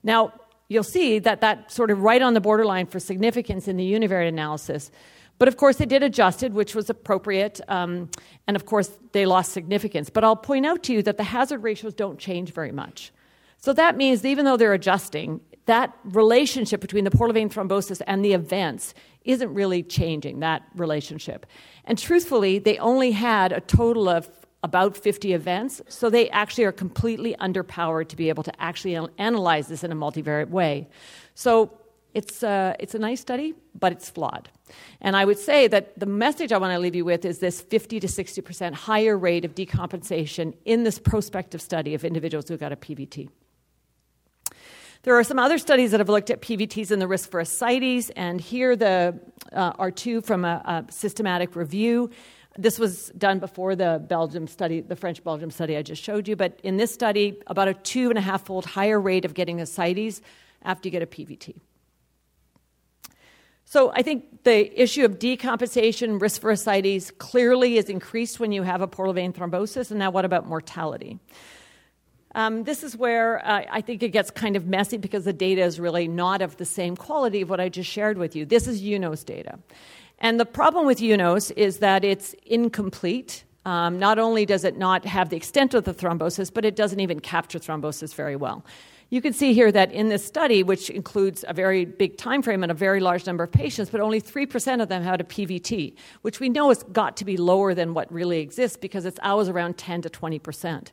[0.02, 0.32] Now,
[0.68, 4.28] you'll see that that sort of right on the borderline for significance in the univariate
[4.28, 4.90] analysis.
[5.38, 7.60] But of course, they did adjust it, which was appropriate.
[7.68, 8.10] Um,
[8.46, 10.10] and of course, they lost significance.
[10.10, 13.12] But I'll point out to you that the hazard ratios don't change very much.
[13.58, 18.00] So that means that even though they're adjusting, that relationship between the portal vein thrombosis
[18.06, 18.94] and the events
[19.24, 21.46] isn't really changing, that relationship.
[21.84, 24.28] And truthfully, they only had a total of
[24.62, 29.68] about 50 events, so they actually are completely underpowered to be able to actually analyze
[29.68, 30.88] this in a multivariate way.
[31.34, 31.70] So
[32.16, 34.48] it's, uh, it's a nice study, but it's flawed.
[35.02, 37.60] And I would say that the message I want to leave you with is this
[37.60, 42.72] 50 to 60% higher rate of decompensation in this prospective study of individuals who got
[42.72, 43.28] a PVT.
[45.02, 48.08] There are some other studies that have looked at PVTs and the risk for ascites,
[48.16, 49.20] and here the,
[49.52, 52.08] uh, are two from a, a systematic review.
[52.56, 56.34] This was done before the Belgium study, the French Belgium study I just showed you,
[56.34, 59.60] but in this study, about a two and a half fold higher rate of getting
[59.60, 60.22] ascites
[60.62, 61.60] after you get a PVT.
[63.68, 68.62] So I think the issue of decompensation, risk for ascites, clearly is increased when you
[68.62, 69.90] have a portal vein thrombosis.
[69.90, 71.18] And now, what about mortality?
[72.36, 75.62] Um, this is where uh, I think it gets kind of messy because the data
[75.62, 78.46] is really not of the same quality of what I just shared with you.
[78.46, 79.58] This is UNOS data.
[80.20, 83.42] And the problem with UNOS is that it's incomplete.
[83.64, 87.00] Um, not only does it not have the extent of the thrombosis, but it doesn't
[87.00, 88.64] even capture thrombosis very well.
[89.08, 92.64] You can see here that in this study, which includes a very big time frame
[92.64, 95.94] and a very large number of patients, but only 3% of them had a PVT,
[96.22, 99.48] which we know has got to be lower than what really exists because it's always
[99.48, 100.88] around 10 to 20%.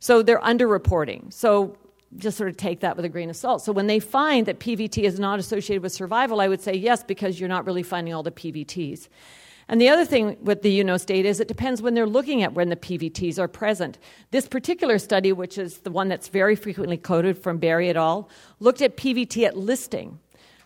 [0.00, 1.30] So they're underreporting.
[1.30, 1.76] So
[2.16, 3.60] just sort of take that with a grain of salt.
[3.60, 7.04] So when they find that PVT is not associated with survival, I would say yes,
[7.04, 9.08] because you're not really finding all the PVTs.
[9.68, 12.54] And the other thing with the UNOS data is it depends when they're looking at
[12.54, 13.98] when the PVTs are present.
[14.30, 18.30] This particular study, which is the one that's very frequently quoted from Berry et al.,
[18.60, 20.18] looked at PVT at listing.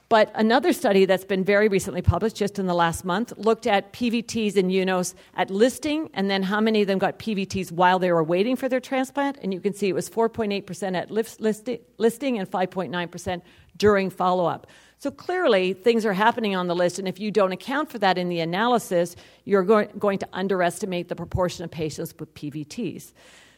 [0.09, 3.95] But another study that's been very recently published, just in the last month, looked at
[3.95, 8.13] PVTs in UNOS at listing and then how many of them got PVTs while they
[8.13, 9.39] were waiting for their transplant.
[9.43, 13.43] And you can see it was 4.8% at listing and 5.9%
[13.79, 14.67] during follow up.
[15.03, 18.19] So clearly, things are happening on the list, and if you don't account for that
[18.19, 23.13] in the analysis, you're going, going to underestimate the proportion of patients with PVTs.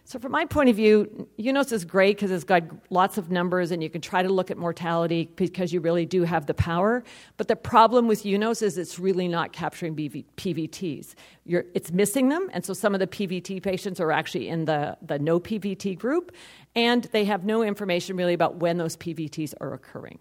[0.07, 3.73] So, from my point of view, UNOS is great because it's got lots of numbers
[3.73, 7.05] and you can try to look at mortality because you really do have the power.
[7.37, 11.13] But the problem with UNOS is it's really not capturing BV- PVTs.
[11.45, 14.97] You're, it's missing them, and so some of the PVT patients are actually in the,
[15.03, 16.33] the no PVT group,
[16.75, 20.21] and they have no information really about when those PVTs are occurring.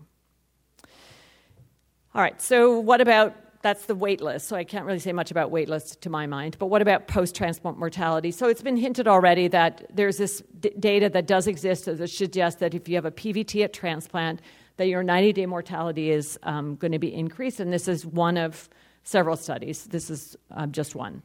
[2.15, 5.32] All right, so what about that's the wait list, so I can't really say much
[5.32, 6.58] about wait lists to my mind.
[6.60, 8.30] But what about post transplant mortality?
[8.30, 12.60] So it's been hinted already that there's this d- data that does exist that suggests
[12.60, 14.41] that if you have a PVT at transplant,
[14.78, 18.38] that your 90 day mortality is um, going to be increased, and this is one
[18.38, 18.69] of
[19.04, 19.86] several studies.
[19.86, 21.23] This is um, just one.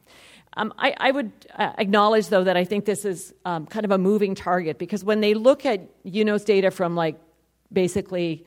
[0.57, 3.91] Um, I, I, would uh, acknowledge, though, that I think this is um, kind of
[3.91, 7.19] a moving target because when they look at UNOS data from like
[7.71, 8.43] basically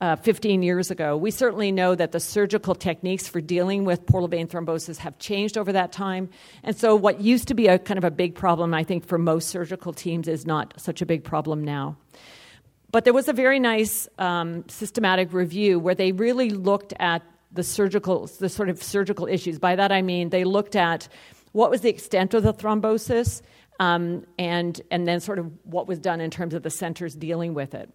[0.00, 1.16] uh, 15 years ago.
[1.16, 5.56] We certainly know that the surgical techniques for dealing with portal vein thrombosis have changed
[5.56, 6.28] over that time.
[6.62, 9.18] And so, what used to be a kind of a big problem, I think, for
[9.18, 11.96] most surgical teams is not such a big problem now.
[12.90, 17.62] But there was a very nice um, systematic review where they really looked at the
[17.62, 19.58] surgical, the sort of surgical issues.
[19.58, 21.08] By that I mean they looked at
[21.52, 23.42] what was the extent of the thrombosis,
[23.80, 27.54] um, and and then sort of what was done in terms of the centers dealing
[27.54, 27.90] with it.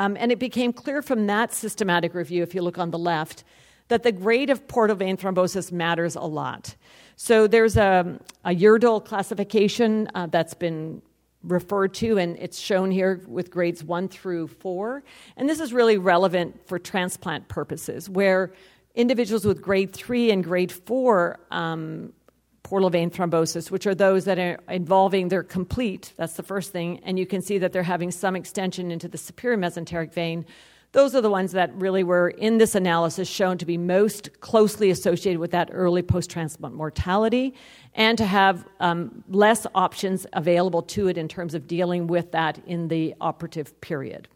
[0.00, 3.44] Um, and it became clear from that systematic review, if you look on the left,
[3.88, 6.74] that the grade of portal vein thrombosis matters a lot.
[7.16, 11.02] So there's a, a Yerdel classification uh, that's been
[11.42, 15.02] referred to, and it's shown here with grades one through four.
[15.36, 18.52] And this is really relevant for transplant purposes, where
[18.94, 22.14] individuals with grade three and grade four um,
[22.62, 27.00] portal vein thrombosis, which are those that are involving their complete, that's the first thing,
[27.04, 30.44] and you can see that they're having some extension into the superior mesenteric vein.
[30.92, 34.90] those are the ones that really were in this analysis shown to be most closely
[34.90, 37.54] associated with that early post transplant mortality
[37.94, 42.58] and to have um, less options available to it in terms of dealing with that
[42.66, 44.28] in the operative period.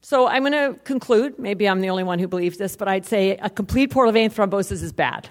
[0.00, 1.38] So I'm going to conclude.
[1.38, 4.30] Maybe I'm the only one who believes this, but I'd say a complete portal vein
[4.30, 5.28] thrombosis is bad.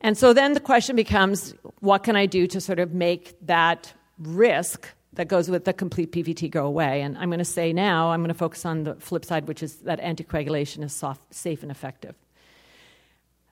[0.00, 3.92] And so then the question becomes what can I do to sort of make that
[4.18, 7.02] risk that goes with the complete PVT go away?
[7.02, 9.62] And I'm going to say now, I'm going to focus on the flip side, which
[9.62, 12.14] is that anticoagulation is soft, safe and effective.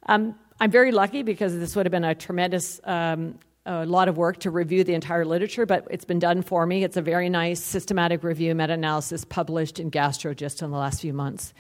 [0.07, 3.39] Um, I'm very lucky because this would have been a tremendous um,
[3.69, 6.85] a lot of work to review the entire literature, but it's been done for me.
[6.85, 11.03] It's a very nice systematic review, meta analysis published in Gastro just in the last
[11.03, 11.53] few months.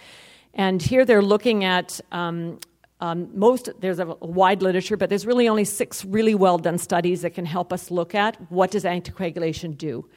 [0.54, 2.58] And here they're looking at um,
[3.00, 7.22] um, most, there's a wide literature, but there's really only six really well done studies
[7.22, 10.08] that can help us look at what does anticoagulation do.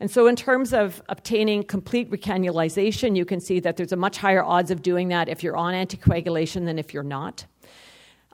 [0.00, 4.16] And so, in terms of obtaining complete recanalization, you can see that there's a much
[4.16, 7.46] higher odds of doing that if you're on anticoagulation than if you're not.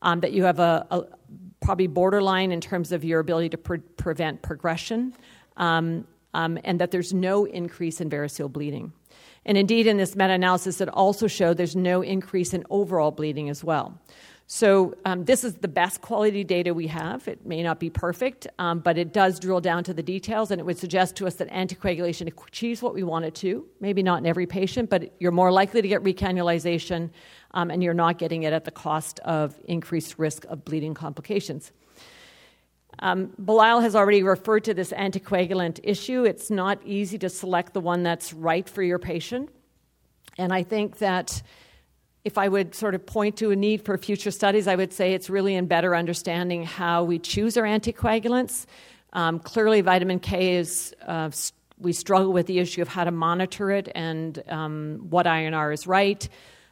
[0.03, 1.03] Um, that you have a, a,
[1.61, 5.14] probably borderline in terms of your ability to pre- prevent progression,
[5.59, 8.95] um, um, and that there's no increase in variceal bleeding.
[9.47, 13.49] And indeed, in this meta analysis, it also showed there's no increase in overall bleeding
[13.49, 13.99] as well.
[14.53, 17.28] So, um, this is the best quality data we have.
[17.28, 20.61] It may not be perfect, um, but it does drill down to the details, and
[20.61, 23.64] it would suggest to us that anticoagulation achieves what we want it to.
[23.78, 27.11] Maybe not in every patient, but you're more likely to get recanalization,
[27.53, 31.70] um, and you're not getting it at the cost of increased risk of bleeding complications.
[33.01, 36.24] Um, Bilal has already referred to this anticoagulant issue.
[36.24, 39.48] It's not easy to select the one that's right for your patient.
[40.36, 41.42] And I think that
[42.24, 45.14] if I would sort of point to a need for future studies, I would say
[45.14, 48.66] it's really in better understanding how we choose our anticoagulants.
[49.14, 51.30] Um, clearly, vitamin K is, uh,
[51.78, 55.86] we struggle with the issue of how to monitor it and um, what INR is
[55.86, 56.28] right.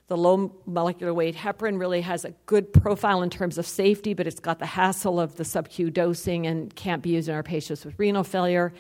[0.09, 4.27] The low molecular weight heparin really has a good profile in terms of safety, but
[4.27, 7.85] it's got the hassle of the sub-Q dosing and can't be used in our patients
[7.85, 8.73] with renal failure.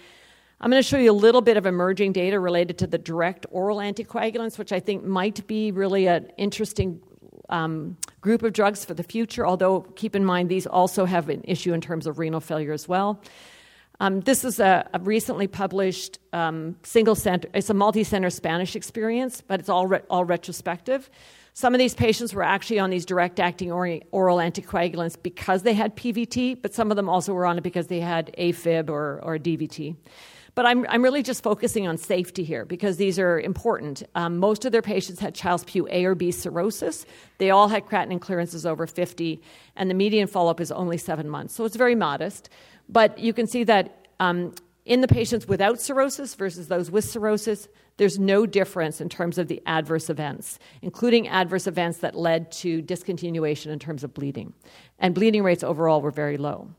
[0.61, 3.45] I'm going to show you a little bit of emerging data related to the direct
[3.51, 7.01] oral anticoagulants, which I think might be really an interesting
[7.51, 11.43] um, group of drugs for the future, although keep in mind these also have an
[11.45, 13.23] issue in terms of renal failure as well.
[14.01, 18.77] Um, this is a, a recently published um, single center, it's a multi center Spanish
[18.77, 21.11] experience, but it's all, re- all retrospective.
[21.53, 25.97] Some of these patients were actually on these direct acting oral anticoagulants because they had
[25.97, 29.39] PVT, but some of them also were on it because they had AFib or, or
[29.39, 29.97] DVT.
[30.55, 34.05] But I'm, I'm really just focusing on safety here because these are important.
[34.15, 37.07] Um, most of their patients had Child-Pugh A or B cirrhosis.
[37.39, 39.41] They all had creatinine clearances over 50,
[39.75, 41.55] and the median follow up is only seven months.
[41.55, 42.51] So it's very modest.
[42.89, 47.69] But you can see that um, in the patients without cirrhosis versus those with cirrhosis,
[47.99, 52.83] there's no difference in terms of the adverse events, including adverse events that led to
[52.83, 54.55] discontinuation in terms of bleeding.
[54.99, 56.71] And bleeding rates overall were very low.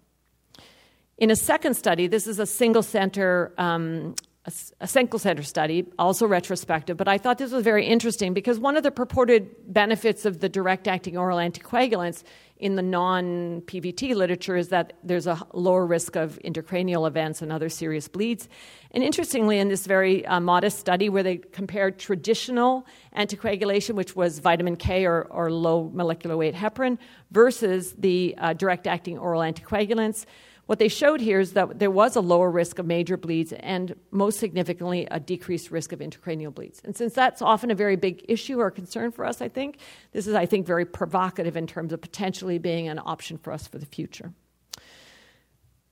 [1.17, 5.85] In a second study, this is a single center um, a, a single center study,
[5.99, 10.25] also retrospective, but I thought this was very interesting because one of the purported benefits
[10.25, 12.23] of the direct acting oral anticoagulants
[12.57, 17.51] in the non PVT literature is that there's a lower risk of intracranial events and
[17.51, 18.49] other serious bleeds.
[18.91, 22.85] And interestingly, in this very uh, modest study where they compared traditional
[23.15, 26.97] anticoagulation, which was vitamin K or, or low molecular weight heparin,
[27.31, 30.25] versus the uh, direct acting oral anticoagulants,
[30.69, 33.95] what they showed here is that there was a lower risk of major bleeds and,
[34.11, 36.79] most significantly, a decreased risk of intracranial bleeds.
[36.83, 39.79] And since that's often a very big issue or concern for us, I think,
[40.11, 43.65] this is, I think, very provocative in terms of potentially being an option for us
[43.65, 44.31] for the future.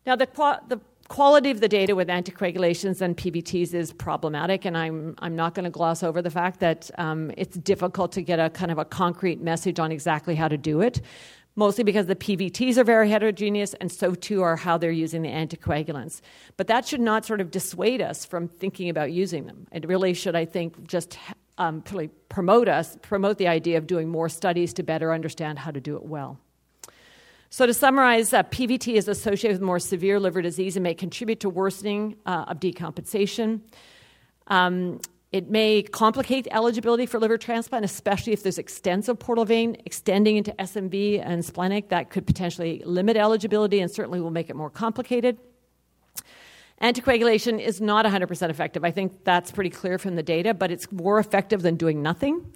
[0.06, 0.28] Now, the,
[0.68, 5.56] the quality of the data with anticoagulations and PBTs is problematic, and I'm, I'm not
[5.56, 8.78] going to gloss over the fact that um, it's difficult to get a kind of
[8.78, 11.02] a concrete message on exactly how to do it
[11.58, 15.30] mostly because the PVTs are very heterogeneous, and so too are how they're using the
[15.30, 16.22] anticoagulants.
[16.56, 19.68] But that should not sort of dissuade us from thinking about using them.
[19.74, 21.18] It really should, I think, just
[21.58, 21.84] um,
[22.30, 25.98] promote us, promote the idea of doing more studies to better understand how to do
[25.98, 26.40] it well.
[27.50, 31.40] So, to summarize, uh, PVT is associated with more severe liver disease and may contribute
[31.40, 33.62] to worsening uh, of decompensation.
[34.48, 35.00] Um,
[35.38, 40.52] it may complicate eligibility for liver transplant, especially if there's extensive portal vein extending into
[40.54, 41.90] SMV and splenic.
[41.90, 45.38] That could potentially limit eligibility and certainly will make it more complicated.
[46.82, 48.84] Anticoagulation is not 100% effective.
[48.84, 52.52] I think that's pretty clear from the data, but it's more effective than doing nothing.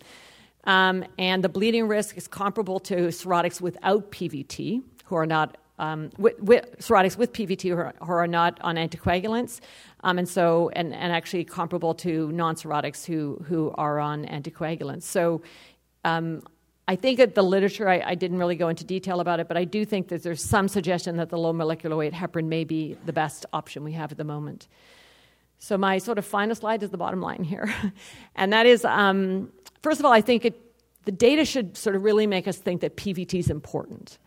[0.63, 6.11] Um, and the bleeding risk is comparable to cirrhotics without PVT, who are not um,
[6.17, 9.59] with, with, cirrhotics with PVT who are, who are not on anticoagulants,
[10.03, 15.03] um, and so and, and actually comparable to non-cirrhotics who who are on anticoagulants.
[15.03, 15.41] So.
[16.03, 16.41] Um,
[16.87, 19.55] I think that the literature, I, I, didn't really go into detail about it, but
[19.55, 22.97] I do think that there's some suggestion that the low molecular weight heparin may be
[23.05, 24.67] the best option we have at the moment.
[25.59, 27.73] So, my sort of final slide is the bottom line here.
[28.35, 30.59] and that is um, first of all, I think it,
[31.05, 34.17] the data should sort of really make us think that PVT is important.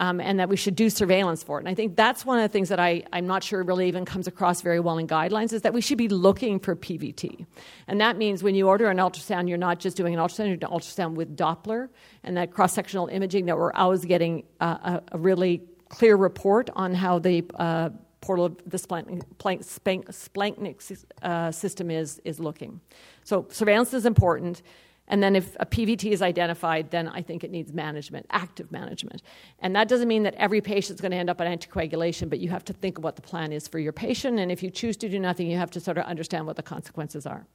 [0.00, 1.62] Um, and that we should do surveillance for it.
[1.62, 4.04] And I think that's one of the things that I, I'm not sure really even
[4.04, 7.44] comes across very well in guidelines is that we should be looking for PVT.
[7.88, 10.56] And that means when you order an ultrasound, you're not just doing an ultrasound, you're
[10.56, 11.88] doing an ultrasound with Doppler
[12.22, 16.70] and that cross sectional imaging that we're always getting uh, a, a, really clear report
[16.76, 17.90] on how the uh,
[18.20, 22.80] portal the splanchnic uh, system is, is looking.
[23.24, 24.62] So surveillance is important.
[25.08, 29.22] And then if a PVT is identified, then I think it needs management, active management.
[29.60, 32.38] And that doesn't mean that every patient is going to end up on anticoagulation, but
[32.38, 34.38] you have to think of what the plan is for your patient.
[34.38, 36.62] And if you choose to do nothing, you have to sort of understand what the
[36.62, 37.46] consequences are.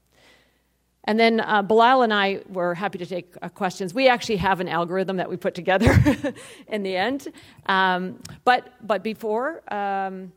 [1.05, 3.93] And then uh, Bilal and I were happy to take uh, questions.
[3.93, 5.93] We actually have an algorithm that we put together
[6.67, 7.27] in the end.
[7.65, 10.31] Um, but, but before, um,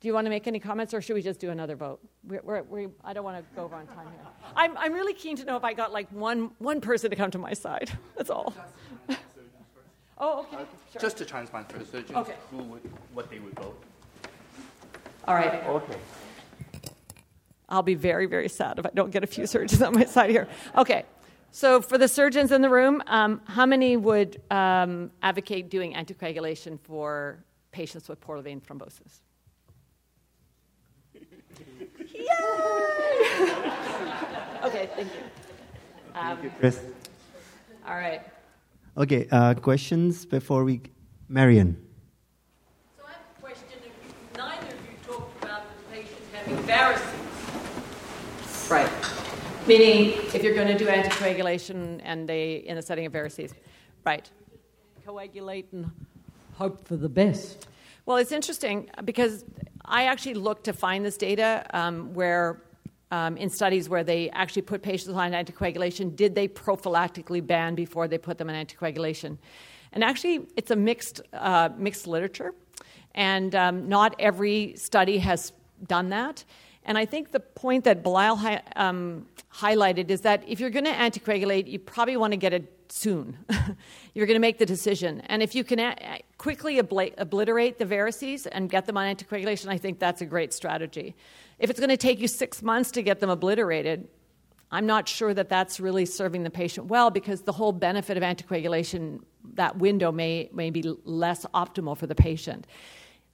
[0.00, 2.00] do you want to make any comments, or should we just do another vote?
[2.24, 4.26] We're, we're, we, I don't want to go over on time here.
[4.56, 7.30] I'm, I'm really keen to know if I got like one, one person to come
[7.32, 7.90] to my side.
[8.16, 8.54] That's all.
[10.18, 10.64] oh, okay.
[10.92, 11.00] Sure.
[11.02, 12.34] Just to transplant for the surgeons, okay.
[12.50, 12.80] who would,
[13.12, 13.78] what they would vote.
[15.28, 15.62] All right.
[15.64, 15.96] Okay.
[17.68, 20.30] I'll be very, very sad if I don't get a few surgeons on my side
[20.30, 20.48] here.
[20.76, 21.04] Okay.
[21.52, 26.78] So, for the surgeons in the room, um, how many would um, advocate doing anticoagulation
[26.80, 29.20] for patients with portal vein thrombosis?
[34.64, 35.20] okay, thank you.
[36.14, 36.80] Um, thank you, Chris.
[37.86, 38.20] All right.
[38.96, 40.80] Okay, uh, questions before we.
[41.28, 41.76] Marion.
[42.96, 43.78] So I have a question.
[44.36, 48.70] Neither of you talked about the patient having varices.
[48.70, 48.90] Right.
[49.66, 53.52] Meaning, if you're going to do anticoagulation and they in the setting of varices,
[54.04, 54.28] right?
[55.06, 55.90] Coagulate and
[56.54, 57.66] hope for the best.
[58.06, 59.44] Well, it's interesting because
[59.84, 62.62] I actually looked to find this data um, where,
[63.10, 68.08] um, in studies where they actually put patients on anticoagulation, did they prophylactically ban before
[68.08, 69.38] they put them on anticoagulation?
[69.92, 72.54] And actually, it's a mixed, uh, mixed literature,
[73.14, 75.52] and um, not every study has
[75.88, 76.44] done that.
[76.84, 80.84] And I think the point that Bilal hi- um, highlighted is that if you're going
[80.84, 83.38] to anticoagulate, you probably want to get it soon.
[84.14, 85.20] you're going to make the decision.
[85.22, 89.78] And if you can a- quickly obliterate the varices and get them on anticoagulation, I
[89.78, 91.14] think that's a great strategy.
[91.58, 94.08] If it's going to take you six months to get them obliterated,
[94.72, 98.22] I'm not sure that that's really serving the patient well because the whole benefit of
[98.22, 99.20] anticoagulation,
[99.54, 102.66] that window may, may be less optimal for the patient.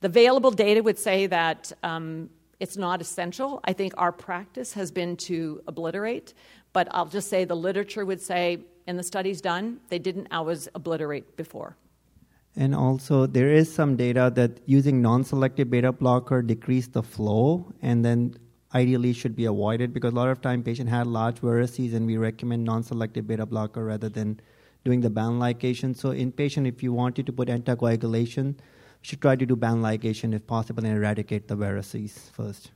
[0.00, 3.60] The available data would say that um, it's not essential.
[3.64, 6.32] I think our practice has been to obliterate,
[6.72, 10.68] but I'll just say the literature would say in the studies done, they didn't always
[10.74, 11.76] obliterate before.
[12.56, 17.72] And also, there is some data that using non selective beta blocker decrease the flow
[17.82, 18.34] and then
[18.74, 22.16] ideally should be avoided because a lot of time patient had large varices and we
[22.16, 24.40] recommend non selective beta blocker rather than
[24.84, 25.94] doing the band ligation.
[25.94, 28.54] So, in patient, if you wanted to put anticoagulation,
[29.02, 32.70] should try to do band ligation if possible and eradicate the varices first.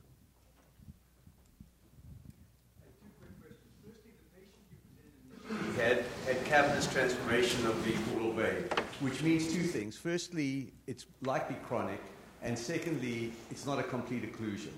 [6.51, 8.65] Cavernous transformation of the portal vein,
[8.99, 9.95] which means two things.
[9.95, 12.01] Firstly, it's likely chronic,
[12.43, 14.73] and secondly, it's not a complete occlusion.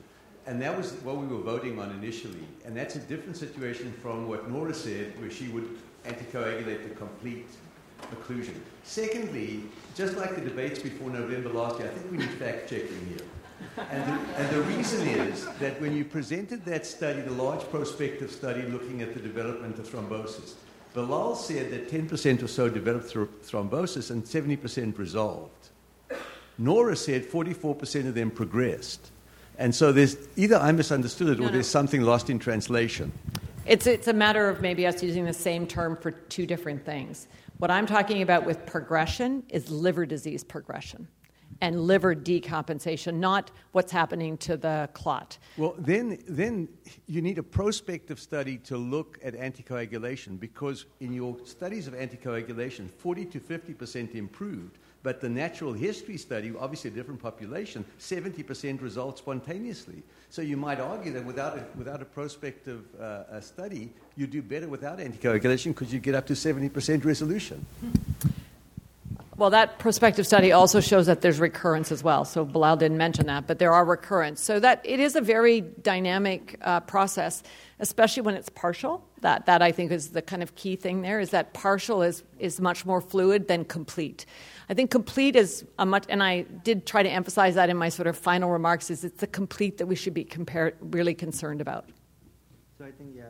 [0.45, 2.45] And that was what we were voting on initially.
[2.63, 5.67] And that's a different situation from what Norah said, where she would
[6.05, 7.47] anticoagulate the complete
[8.11, 8.53] occlusion.
[8.83, 9.63] Secondly,
[9.95, 13.25] just like the debates before November last year, I think we need fact checking here.
[13.89, 18.29] And the, and the, reason is that when you presented that study, the large prospective
[18.29, 20.53] study looking at the development of thrombosis,
[20.93, 25.69] Bilal said that 10% or so developed thrombosis and 70% resolved.
[26.57, 29.11] Norah said 44% of them progressed.
[29.57, 31.51] And so there's either I misunderstood it or no, no.
[31.51, 33.11] there's something lost in translation.
[33.65, 37.27] It's, it's a matter of maybe us using the same term for two different things.
[37.57, 41.07] What I'm talking about with progression is liver disease progression
[41.63, 45.37] and liver decompensation, not what's happening to the clot.
[45.55, 46.67] Well, then, then
[47.07, 52.91] you need a prospective study to look at anticoagulation because in your studies of anticoagulation,
[52.91, 59.19] 40 to 50% improved but the natural history study, obviously a different population, 70% results
[59.19, 60.01] spontaneously.
[60.29, 64.41] So you might argue that without a, without a prospective uh, a study, you do
[64.41, 67.65] better without anticoagulation because you get up to 70% resolution.
[69.35, 72.23] Well, that prospective study also shows that there's recurrence as well.
[72.23, 74.41] So Bilal didn't mention that, but there are recurrence.
[74.41, 77.41] So that it is a very dynamic uh, process,
[77.79, 79.03] especially when it's partial.
[79.21, 82.23] That that I think is the kind of key thing there is that partial is
[82.37, 84.25] is much more fluid than complete.
[84.69, 87.89] I think complete is a much, and I did try to emphasize that in my
[87.89, 88.91] sort of final remarks.
[88.91, 91.89] Is it's the complete that we should be compare, really concerned about.
[92.77, 93.23] So I think yeah.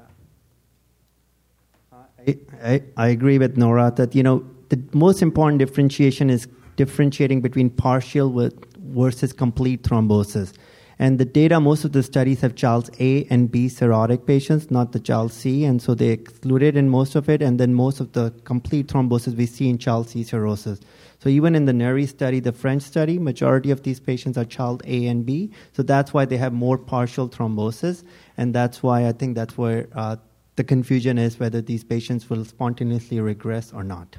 [2.27, 6.47] I, I, I agree with Norah that you know the most important differentiation is
[6.78, 10.53] differentiating between partial with versus complete thrombosis.
[10.97, 14.91] And the data, most of the studies have Child's A and B cirrhotic patients, not
[14.91, 17.41] the Child's C, and so they excluded in most of it.
[17.41, 20.80] And then most of the complete thrombosis we see in Child's C cirrhosis.
[21.19, 24.82] So even in the Nery study, the French study, majority of these patients are Child
[24.86, 25.51] A and B.
[25.74, 28.03] So that's why they have more partial thrombosis,
[28.38, 30.15] and that's why I think that's where uh,
[30.55, 34.17] the confusion is whether these patients will spontaneously regress or not.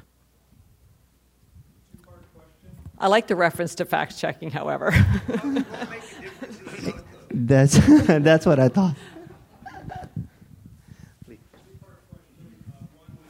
[3.05, 4.89] I like the reference to fact checking, however.
[7.29, 7.77] that's,
[8.07, 8.95] that's what I thought.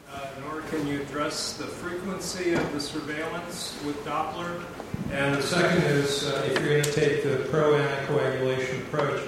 [0.09, 4.63] Uh, nor can you address the frequency of the surveillance with Doppler?
[5.11, 9.28] And the second is uh, if you're going to take the pro anticoagulation approach,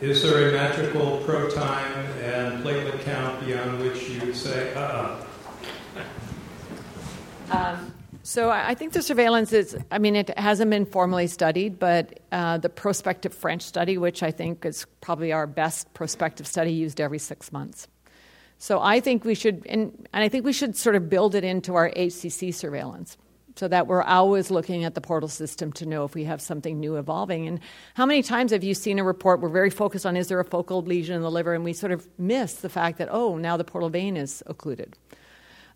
[0.00, 4.80] is there a magical pro time and platelet count beyond which you would say, uh
[4.80, 5.24] uh-uh.
[7.50, 7.87] um,
[8.28, 12.58] so I think the surveillance is, I mean, it hasn't been formally studied, but uh,
[12.58, 17.20] the prospective French study, which I think is probably our best prospective study, used every
[17.20, 17.88] six months.
[18.58, 21.42] So I think we should, and, and I think we should sort of build it
[21.42, 23.16] into our HCC surveillance
[23.56, 26.78] so that we're always looking at the portal system to know if we have something
[26.78, 27.48] new evolving.
[27.48, 27.60] And
[27.94, 30.44] how many times have you seen a report we're very focused on is there a
[30.44, 33.56] focal lesion in the liver, and we sort of miss the fact that, oh, now
[33.56, 34.98] the portal vein is occluded.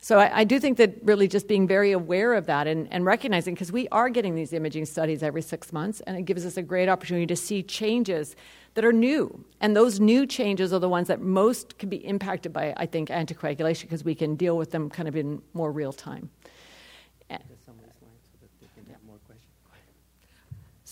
[0.05, 3.05] So I, I, do think that really just being very aware of that and, and
[3.05, 6.57] recognizing, because we are getting these imaging studies every six months, and it gives us
[6.57, 8.34] a great opportunity to see changes
[8.74, 9.44] that are new.
[9.61, 13.11] And those new changes are the ones that most can be impacted by, I think,
[13.11, 16.30] anticoagulation, because we can deal with them kind of in more real time.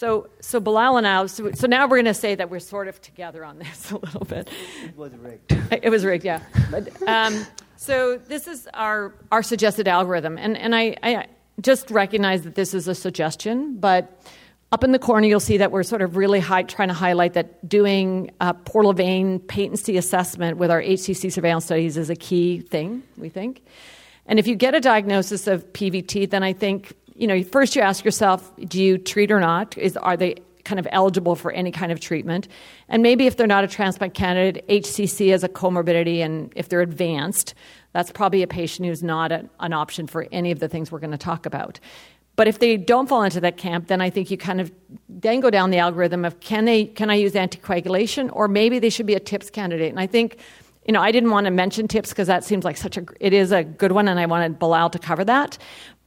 [0.00, 2.88] So, so Bilal and I, so, so now we're going to say that we're sort
[2.88, 4.48] of together on this a little bit.
[4.82, 5.52] It was rigged.
[5.70, 6.40] It was rigged, yeah.
[7.06, 7.46] Um,
[7.76, 10.38] so this is our, our suggested algorithm.
[10.38, 11.26] And, and I, I
[11.60, 14.22] just recognize that this is a suggestion, but
[14.72, 17.34] up in the corner, you'll see that we're sort of really high, trying to highlight
[17.34, 22.60] that doing a portal vein patency assessment with our HCC surveillance studies is a key
[22.60, 23.62] thing, we think.
[24.24, 27.82] And if you get a diagnosis of PVT, then I think you know, first you
[27.82, 29.76] ask yourself, do you treat or not?
[29.76, 32.48] Is, are they kind of eligible for any kind of treatment?
[32.88, 36.80] And maybe if they're not a transplant candidate, HCC as a comorbidity, and if they're
[36.80, 37.52] advanced,
[37.92, 40.98] that's probably a patient who's not a, an option for any of the things we're
[40.98, 41.78] going to talk about.
[42.36, 44.72] But if they don't fall into that camp, then I think you kind of
[45.06, 48.88] then go down the algorithm of can they can I use anticoagulation or maybe they
[48.88, 49.90] should be a TIPS candidate.
[49.90, 50.38] And I think
[50.86, 53.32] you know, I didn't want to mention TIPS because that seems like such a it
[53.32, 55.58] is a good one, and I wanted Bilal to cover that.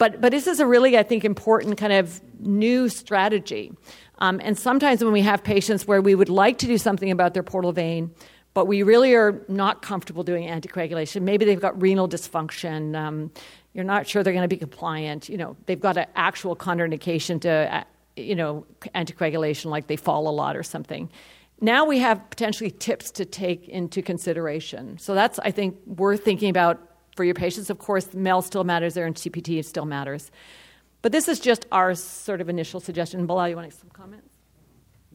[0.03, 3.71] But but this is a really I think important kind of new strategy.
[4.17, 7.33] Um, and sometimes when we have patients where we would like to do something about
[7.33, 8.11] their portal vein,
[8.53, 11.21] but we really are not comfortable doing anticoagulation.
[11.21, 12.97] Maybe they've got renal dysfunction.
[12.97, 13.31] Um,
[13.73, 15.29] you're not sure they're going to be compliant.
[15.29, 17.83] You know, they've got an actual contraindication to, uh,
[18.17, 21.09] you know, anticoagulation, like they fall a lot or something
[21.61, 24.97] now we have potentially TIPS to take into consideration.
[24.97, 27.70] So that's, I think, worth thinking about for your patients.
[27.70, 30.32] Of course, MELD still matters there and CPT still matters.
[31.01, 33.26] But this is just our sort of initial suggestion.
[33.26, 34.30] Bilal, you want to make some comments?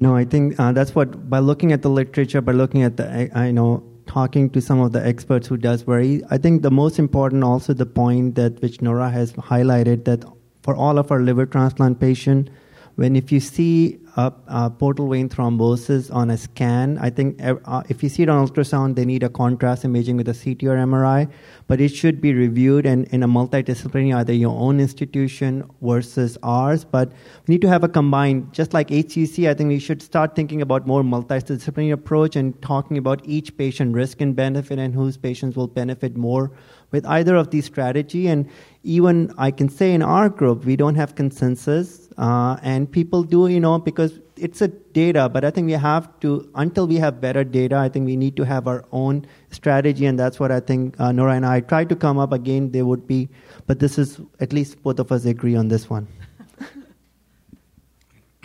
[0.01, 3.31] No, I think uh, that's what, by looking at the literature, by looking at the,
[3.37, 6.99] I know, talking to some of the experts who does vary, I think the most
[6.99, 10.25] important also the point that which Norah has highlighted that
[10.63, 12.51] for all of our liver transplant patients,
[12.95, 17.85] when if you see a, a, portal vein thrombosis on a scan, I think uh,
[17.89, 20.77] if you see it on ultrasound, they need a contrast imaging with a CT or
[20.77, 21.31] MRI,
[21.69, 26.85] but it should be reviewed in, in a multidisciplinary, either your own institution versus ours.
[26.85, 27.13] But
[27.47, 30.63] we need to have a combined, just like HCC, I think we should start thinking
[30.63, 35.57] about more multidisciplinary approach and talking about each patient risk and benefit and whose patients
[35.57, 36.51] will benefit more
[36.91, 38.27] with either of these strategy.
[38.29, 38.49] And
[38.83, 43.47] even I can say in our group, we don't have consensus, uh, and people do,
[43.49, 45.29] you know, because it's a data.
[45.29, 47.77] But I think we have to until we have better data.
[47.77, 51.13] I think we need to have our own strategy, and that's what I think uh,
[51.13, 52.73] Norah and I tried to come up again.
[52.73, 53.29] There would be,
[53.67, 56.09] but this is at least both of us agree on this one.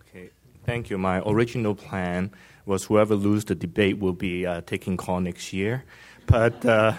[0.00, 0.30] okay,
[0.64, 0.98] thank you.
[0.98, 2.30] My original plan
[2.64, 5.84] was whoever loses the debate will be uh, taking call next year,
[6.26, 6.64] but.
[6.64, 6.94] Uh,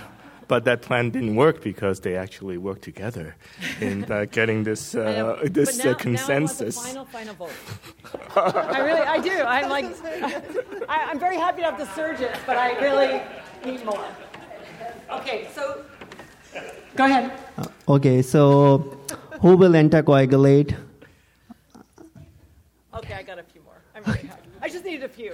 [0.48, 3.36] but that plan didn't work because they actually worked together
[3.80, 6.76] in uh, getting this uh, this but now, uh, consensus.
[6.76, 8.76] Now I want the final, final vote.
[8.76, 9.42] I really, I do.
[9.42, 9.86] I'm like,
[10.90, 13.22] I, I'm very happy to have the surgeons, but I really
[13.66, 14.06] need more.
[15.12, 15.84] Okay, so
[16.96, 17.32] go ahead.
[17.58, 18.98] Uh, okay, so
[19.42, 20.76] who will anticoagulate?
[22.94, 23.82] Okay, I got a few more.
[23.96, 24.50] I'm very happy.
[24.62, 25.34] I just needed a few.